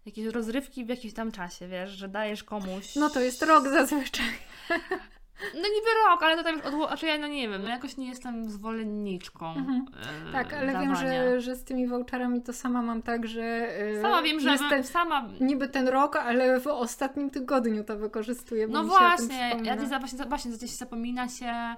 [0.05, 2.95] jakieś rozrywki w jakimś tam czasie, wiesz, że dajesz komuś...
[2.95, 4.25] No to jest rok zazwyczaj.
[5.53, 6.87] No niby rok, ale to tam już odło...
[6.87, 9.85] Znaczy ja no nie wiem, no jakoś nie jestem zwolenniczką Mhm.
[10.29, 10.87] e, Tak, ale dawania.
[10.87, 14.51] wiem, że, że z tymi voucherami to sama mam tak, że e, Sama wiem, że
[14.51, 15.29] jestem sama...
[15.39, 18.67] niby ten rok, ale w ostatnim tygodniu to wykorzystuję.
[18.67, 21.75] Bo No właśnie, ja właśnie, właśnie gdzieś zapomina się...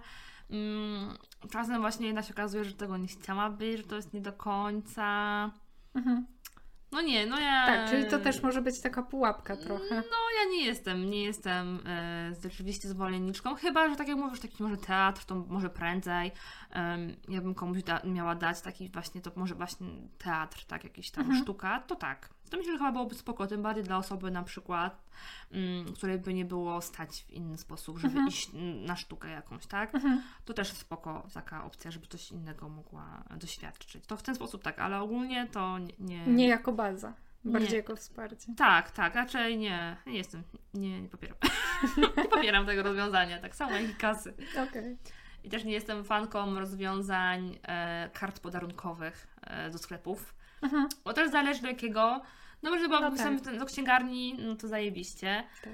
[0.49, 1.17] Mm,
[1.51, 4.33] czasem właśnie jednak się okazuje, że tego nie chciała być, że to jest nie do
[4.33, 5.03] końca...
[5.95, 6.25] Mhm.
[6.91, 7.65] No nie, no ja...
[7.65, 9.95] Tak, czyli to też może być taka pułapka trochę.
[9.95, 14.63] No ja nie jestem, nie jestem e, rzeczywiście zwolenniczką, chyba, że tak jak mówisz, taki
[14.63, 16.31] może teatr, to może prędzej,
[16.71, 21.11] em, ja bym komuś da, miała dać taki właśnie, to może właśnie teatr, tak, jakiś
[21.11, 21.43] tam Mhm.
[21.43, 22.29] sztuka, to tak.
[22.49, 25.03] To myślę, że chyba byłoby spoko, tym bardziej dla osoby na przykład,
[25.51, 28.27] mm, której by nie było stać w inny sposób, żeby Mhm.
[28.27, 28.49] iść
[28.85, 29.95] na sztukę jakąś, tak?
[29.95, 30.21] Mhm.
[30.45, 34.05] To też spoko taka opcja, żeby coś innego mogła doświadczyć.
[34.07, 35.93] To w ten sposób tak, ale ogólnie to nie...
[35.99, 36.27] nie...
[36.27, 37.13] Nie jako baza,
[37.45, 37.77] bardziej Nie.
[37.77, 38.53] jako wsparcie.
[38.57, 41.37] Tak, tak, raczej nie, nie jestem, nie, nie popieram.
[42.17, 44.33] nie popieram tego rozwiązania, tak samo jak i kasy.
[44.69, 44.97] Okej.
[45.43, 50.89] I też nie jestem fanką rozwiązań e, kart podarunkowych e, do sklepów, Mhm.
[51.05, 52.21] bo też zależy do jakiego,
[52.63, 53.59] No może, bo No no tak.
[53.59, 55.43] do księgarni, no to zajebiście.
[55.63, 55.73] Tak.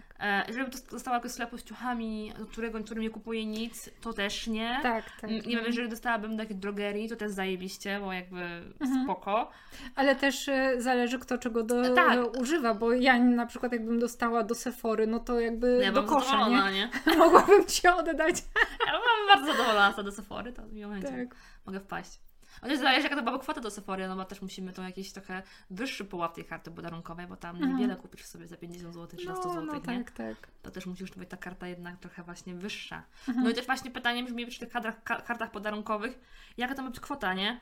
[0.50, 4.14] E, żeby to dostała jakiegoś sklepu z ciuchami, do którego, który nie kupuje nic, to
[4.14, 4.80] też nie.
[4.84, 5.24] Tak, tak.
[5.24, 8.42] M, Nie wiem, jeżeli dostałabym do jakiejś drogerii, to też zajebiście, bo jakby
[8.80, 9.04] Mhm.
[9.04, 9.50] spoko.
[9.96, 12.14] Ale też e, zależy kto czego do, Tak.
[12.18, 16.04] e, używa, bo ja na przykład jakbym dostała do Sephory, no to jakby Ja do
[16.04, 16.72] kosza, nie?
[16.74, 16.90] nie?
[17.18, 18.44] Mogłabym ci oddać.
[18.88, 21.08] Ja mam bardzo zadowolona do Sephory, to miło będzie.
[21.08, 21.36] Tak.
[21.66, 22.20] Mogę wpaść.
[22.64, 25.44] Chociaż zależy jaka to była kwota do Sephory, no bo też musimy to jakiś trochę
[25.70, 27.76] wyższy pułap tej karty podarunkowej, bo tam Mhm.
[27.78, 30.04] niewiele kupisz sobie za 50 zł czy za 100 No, zł, no nie?
[30.04, 30.36] tak, tak.
[30.62, 33.04] To też musisz być ta karta jednak trochę właśnie wyższa.
[33.28, 33.44] Mhm.
[33.46, 36.20] No i też właśnie pytanie brzmi przy tych kartach, ka- kartach podarunkowych,
[36.58, 37.60] jaka to ma być kwota, nie?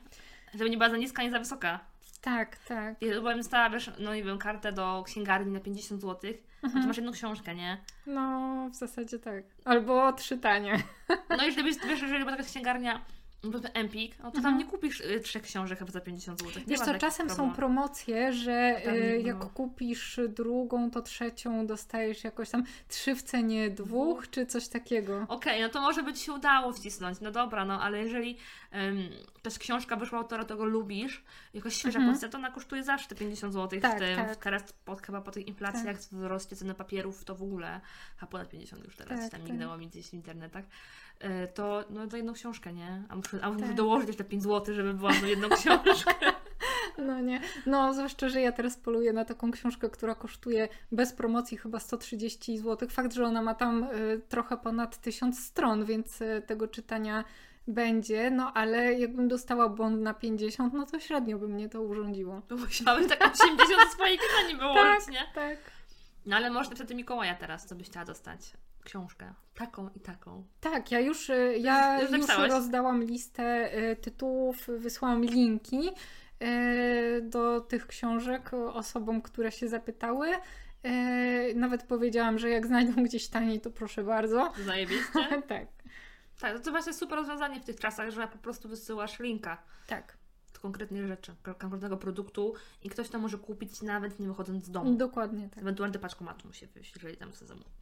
[0.54, 1.80] Żeby nie była za niska, nie za wysoka.
[2.20, 3.02] Tak, tak.
[3.02, 6.30] Ja bym dostała, wiesz, no nie wiem, kartę do księgarni na 50 zł,
[6.62, 6.86] no Mhm.
[6.86, 7.78] masz jedną książkę, nie?
[8.06, 9.44] No, w zasadzie tak.
[9.64, 10.82] Albo trzy tanie.
[11.30, 13.00] No i jeżeli byś, wiesz, jeżeli była taka księgarnia,
[13.42, 14.58] powiedzmy Empik, no to tam Mhm.
[14.58, 16.62] nie kupisz y, trzech książek chyba za 50 zł.
[16.66, 19.00] Wiesz co, czasem są promocje, że Tam, no.
[19.28, 25.26] jak kupisz drugą, to trzecią dostajesz jakoś tam trzy w cenie dwóch, czy coś takiego.
[25.28, 28.36] Okej, no to może by Ci się udało wcisnąć, no dobra, no ale jeżeli
[28.72, 28.98] um,
[29.42, 31.24] też książka wyszła autora, tego lubisz,
[31.54, 32.14] jakaś świeża Mhm.
[32.14, 34.36] pozycja, to ona kosztuje zawsze te 50 zł Tak, w tym, tak.
[34.36, 37.80] teraz po, chyba po tych inflacjach, wzroście ceny papierów, to w ogóle,
[38.20, 39.50] a ponad 50 już teraz, Tak, tam tak.
[39.50, 40.64] mignęło mi gdzieś w internetach,
[41.54, 43.02] to no to jedną książkę, nie?
[43.08, 43.74] A muszę, a muszę Tak.
[43.74, 46.14] dołożyć jeszcze 5 zł, żeby była no jedną książkę.
[46.98, 47.40] No nie.
[47.66, 52.58] No, zwłaszcza, że ja teraz poluję na taką książkę, która kosztuje bez promocji chyba 130
[52.58, 52.88] zł.
[52.88, 57.24] Fakt, że ona ma tam y, trochę ponad 1000 stron, więc y, tego czytania
[57.66, 62.42] będzie, no ale jakbym dostała bond na 50, no to średnio by mnie to urządziło.
[62.48, 65.26] To musiałabym tak 80 swojej kieszeni wyłożyć, nie?
[65.34, 65.58] Tak.
[66.26, 68.52] No ale może niestety Mikołaja teraz, co byś chciała dostać?
[68.84, 69.34] Książkę.
[69.54, 70.44] Taką i taką.
[70.60, 75.90] Tak, ja już, y, ja Już już, rozdałam listę y, tytułów, wysłałam linki
[76.42, 80.28] y, do tych książek osobom, które się zapytały.
[81.54, 84.52] Nawet powiedziałam, że jak znajdą gdzieś taniej, to proszę bardzo.
[84.64, 85.28] Zajebiście.
[85.48, 85.66] tak,
[86.40, 90.16] Tak, to właśnie super rozwiązanie w tych czasach, że po prostu wysyłasz linka tak,
[90.62, 94.94] konkretnej rzeczy, konkretnego produktu i ktoś to może kupić nawet nie wychodząc z domu.
[94.96, 95.58] dokładnie tak.
[95.58, 97.72] Ewentualnie do paczkomatu musi wyjść, jeżeli tam chce zamówić.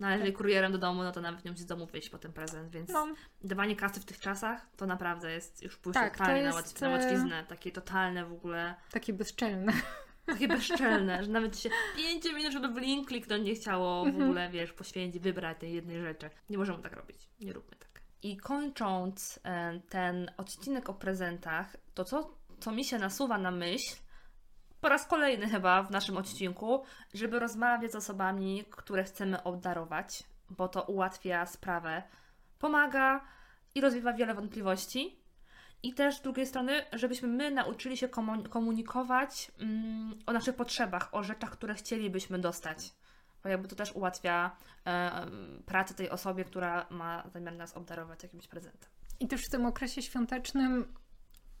[0.00, 2.18] No ale jeżeli kurierem do domu, no to nawet nie musi z domu wyjść po
[2.18, 3.06] ten prezent, więc No,
[3.44, 6.80] dawanie kasy w tych czasach to naprawdę jest już pójście Tak, to totalnie na, jest,
[6.80, 9.72] na e, łatwiznę, takie totalne w ogóle, takie bezczelne.
[10.26, 14.24] takie bezczelne, że nawet się 5 minut, żeby w link kliknąć nie chciało w Mhm.
[14.24, 16.30] ogóle, wiesz, poświęcić, wybrać tej jednej rzeczy.
[16.50, 17.77] Nie możemy tak robić, nie róbmy tak.
[18.22, 23.96] I kończąc e, ten odcinek o prezentach, to co, co mi się nasuwa na myśl,
[24.80, 30.68] po raz kolejny chyba w naszym odcinku, żeby rozmawiać z osobami, które chcemy obdarować, bo
[30.68, 32.02] to ułatwia sprawę,
[32.58, 33.24] pomaga
[33.74, 35.18] i rozwiewa wiele wątpliwości.
[35.82, 41.14] I też z drugiej strony, żebyśmy my nauczyli się komu- komunikować mm, o naszych potrzebach,
[41.14, 42.78] o rzeczach, które chcielibyśmy dostać.
[43.42, 45.26] Bo jakby to też ułatwia e,
[45.66, 48.90] pracę tej osobie, która ma zamiar nas obdarować jakimś prezentem.
[49.20, 50.94] I też w tym okresie świątecznym,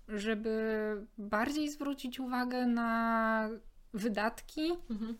[0.08, 3.48] żeby bardziej zwrócić uwagę na
[3.94, 4.72] wydatki,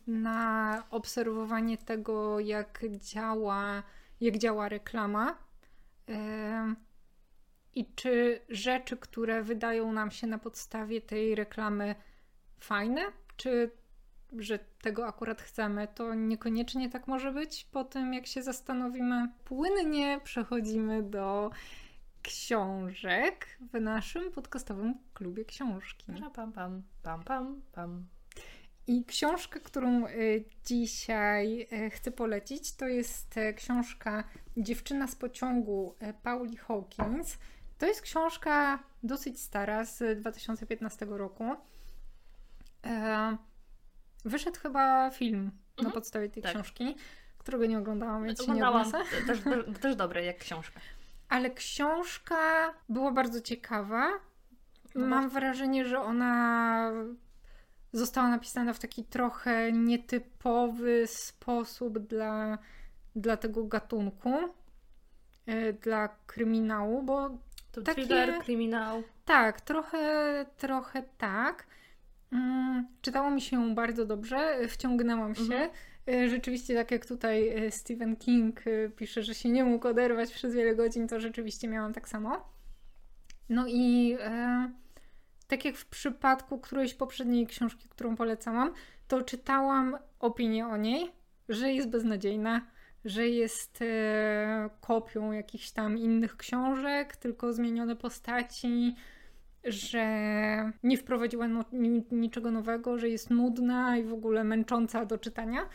[0.07, 3.83] na obserwowanie tego, jak działa,
[4.21, 5.39] jak działa reklama.
[6.07, 6.77] Em,
[7.75, 11.95] I czy rzeczy, które wydają nam się na podstawie tej reklamy
[12.61, 13.03] fajne,
[13.37, 13.71] czy
[14.37, 19.29] że tego akurat chcemy, to niekoniecznie tak może być po tym, jak się zastanowimy.
[19.45, 21.51] Płynnie przechodzimy do
[22.23, 26.07] książek w naszym podcastowym klubie książki.
[26.35, 28.07] Pam, pam, pam, pam, pam.
[28.87, 34.25] I książkę, którą y, dzisiaj y, chcę polecić, to jest y, książka
[34.57, 37.39] Dziewczyna z pociągu Pauli Hawkins.
[37.79, 41.45] To jest książka dosyć stara, z 2015 roku.
[44.25, 46.53] Wyszedł chyba film na Mhm, podstawie tej tak.
[46.53, 46.97] książki,
[47.39, 49.27] którego nie oglądałam, więc się nie Oglądałam odniosę.
[49.27, 50.81] też, też, też dobre jak książka.
[51.29, 54.09] Ale książka była bardzo ciekawa.
[54.95, 56.91] No Mam wrażenie, że ona
[57.93, 62.59] została napisana w taki trochę nietypowy sposób dla,
[63.17, 64.35] dla tego gatunku,
[65.47, 67.31] e, dla kryminału, bo
[67.73, 69.03] To Takie- thriller, kryminał.
[69.25, 71.67] tak, trochę, trochę tak.
[72.33, 75.43] Mm, czytało mi się ją bardzo dobrze, wciągnęłam się.
[75.43, 75.71] Mhm.
[76.09, 80.33] E, Rzeczywiście, tak jak tutaj e, Stephen King e, pisze, że się nie mógł oderwać
[80.33, 82.53] przez wiele godzin, to rzeczywiście miałam tak samo.
[83.49, 84.71] No i e,
[85.47, 88.73] tak jak w przypadku którejś poprzedniej książki, którą polecałam,
[89.09, 91.13] to czytałam opinię o niej,
[91.49, 92.61] że jest beznadziejna,
[93.05, 98.95] że jest e, kopią jakichś tam innych książek, tylko zmienione postaci,
[99.73, 105.19] że nie wprowadziła no, ni- niczego nowego, że jest nudna i w ogóle męcząca do
[105.19, 105.69] czytania.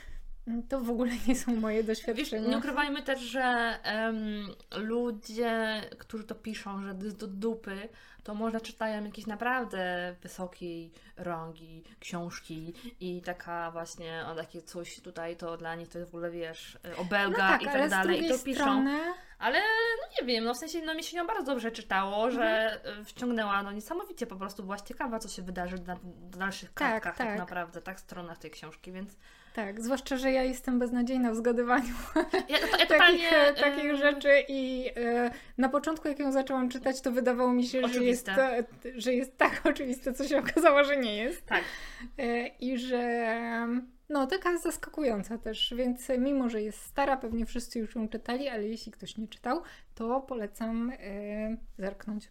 [0.70, 2.48] To w ogóle nie są moje Wiesz, doświadczenia.
[2.50, 7.90] nie ukrywajmy też, że em, ludzie, którzy to piszą, że do, do dupy,
[8.24, 15.38] to może czytają jakieś naprawdę wysokiej rangi książki i taka właśnie, o takie coś tutaj,
[15.38, 18.26] to dla nich to jest w ogóle, wiesz, obelga no tak, i tak dalej.
[18.26, 18.62] I to piszą.
[18.62, 19.00] strony,
[19.40, 22.80] Ale no nie wiem, no w sensie no mi się ją bardzo dobrze czytało, że
[23.02, 25.98] y, wciągnęła, no niesamowicie po prostu byłaś ciekawa, co się wydarzy na,
[26.38, 27.38] dalszych Tak, kartkach tak, tak.
[27.38, 29.18] naprawdę, tak, stronach tej książki, więc
[29.54, 31.94] tak, zwłaszcza, że ja jestem beznadziejna w zgadywaniu
[32.50, 33.30] ja, to, ja takich, totalnie...
[33.30, 37.88] e, takich rzeczy i e, na początku jak ją zaczęłam czytać, to wydawało mi się,
[37.88, 38.30] że jest,
[38.96, 41.46] że jest tak oczywiste, co się okazało, że nie jest.
[41.46, 41.64] Tak.
[42.18, 43.28] E, I że
[44.10, 48.68] no taka zaskakująca też, więc mimo, że jest stara, pewnie wszyscy już ją czytali, ale
[48.68, 49.62] jeśli ktoś nie czytał,
[49.96, 50.92] to polecam
[51.78, 52.30] zerknąć.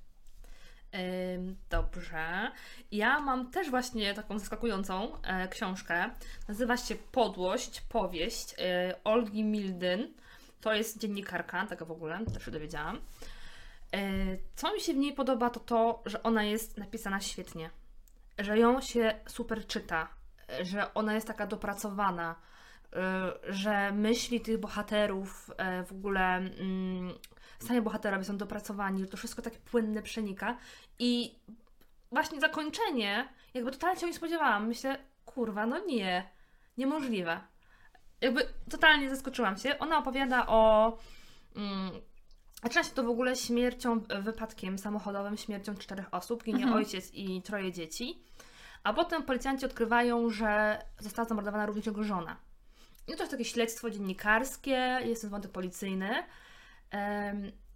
[1.71, 2.51] Dobrze.
[2.91, 6.11] Ja mam też właśnie taką zaskakującą e, książkę.
[6.49, 10.15] Nazywa się Podłość, powieść e, Olgi Mildyn.
[10.61, 13.01] To jest dziennikarka, tego w ogóle też się dowiedziałam.
[13.95, 14.01] E,
[14.57, 17.71] co mi się w niej podoba, to to, że ona jest napisana świetnie.
[18.39, 20.09] Że ją się super czyta.
[20.49, 22.35] e, Że ona jest taka dopracowana.
[23.49, 25.51] Że myśli tych bohaterów
[25.87, 26.41] w ogóle.
[27.63, 30.57] Sami bohaterowie są dopracowani, że to wszystko tak płynne przenika
[30.99, 31.35] i
[32.13, 34.67] właśnie zakończenie, jakby totalnie się nie spodziewałam.
[34.69, 36.31] Myślę, kurwa, no nie,
[36.77, 37.41] niemożliwe.
[38.21, 39.79] Jakby totalnie zaskoczyłam się.
[39.79, 40.93] Ona opowiada o...
[41.57, 41.91] Mm,
[42.63, 46.45] Zaczyna się to w ogóle śmiercią, wypadkiem samochodowym, śmiercią czterech osób.
[46.45, 46.77] Ginie Mhm.
[46.77, 48.23] ojciec i troje dzieci.
[48.85, 52.37] A potem policjanci odkrywają, że została zamordowana również jego żona.
[53.09, 56.25] I to jest takie śledztwo dziennikarskie, jest ten wątek policyjny.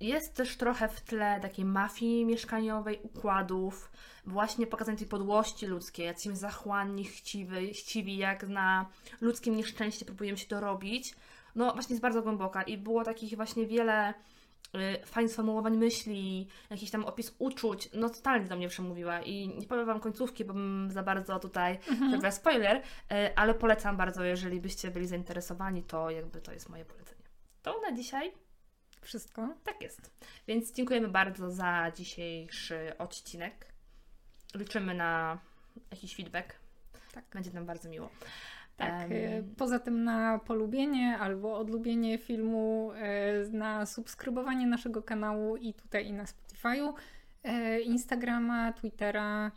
[0.00, 3.90] Jest też trochę w tle takiej mafii mieszkaniowej, układów,
[4.26, 8.86] właśnie pokazanie tej podłości ludzkiej, jacyś zachłanni, chciwi, chciwi, jak na
[9.20, 11.14] ludzkim nieszczęście próbujemy się dorobić.
[11.54, 14.14] No właśnie jest bardzo głęboka i było takich właśnie wiele
[14.74, 19.66] y, fajnych sformułowań myśli, jakiś tam opis uczuć, no totalnie do mnie przemówiła i nie
[19.66, 22.32] powiem Wam końcówki, bo bym za bardzo tutaj mhm.
[22.32, 27.22] spoiler, y, ale polecam bardzo, jeżeli byście byli zainteresowani, to jakby to jest moje polecenie.
[27.62, 28.45] To na dzisiaj
[29.00, 29.54] Wszystko.
[29.64, 30.10] tak jest.
[30.48, 33.66] Więc dziękujemy bardzo za dzisiejszy odcinek.
[34.54, 35.38] Liczymy na
[35.90, 36.54] jakiś feedback.
[37.14, 37.24] Tak.
[37.34, 38.10] Będzie nam bardzo miło.
[38.76, 45.74] Tak, e, poza tym na polubienie albo odlubienie filmu, e, na subskrybowanie naszego kanału i
[45.74, 46.92] tutaj i na Spotify'u,
[47.42, 49.52] e, Instagrama, Twittera,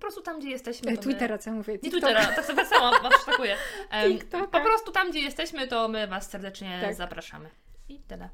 [0.00, 0.92] prostu tam, gdzie jesteśmy.
[0.92, 1.72] e, Twittera, co ja mówię?
[1.72, 1.78] My...
[1.82, 2.14] Nie TikToka.
[2.14, 3.26] Twittera, tak sobie sama was.
[3.90, 4.46] Em, TikToka.
[4.46, 6.94] Po prostu tam, gdzie jesteśmy, to my Was serdecznie Tak.
[6.94, 7.50] zapraszamy.
[7.88, 8.28] I tyle.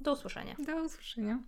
[0.00, 0.54] Do usłyszenia.
[0.58, 1.38] Do usłyszenia.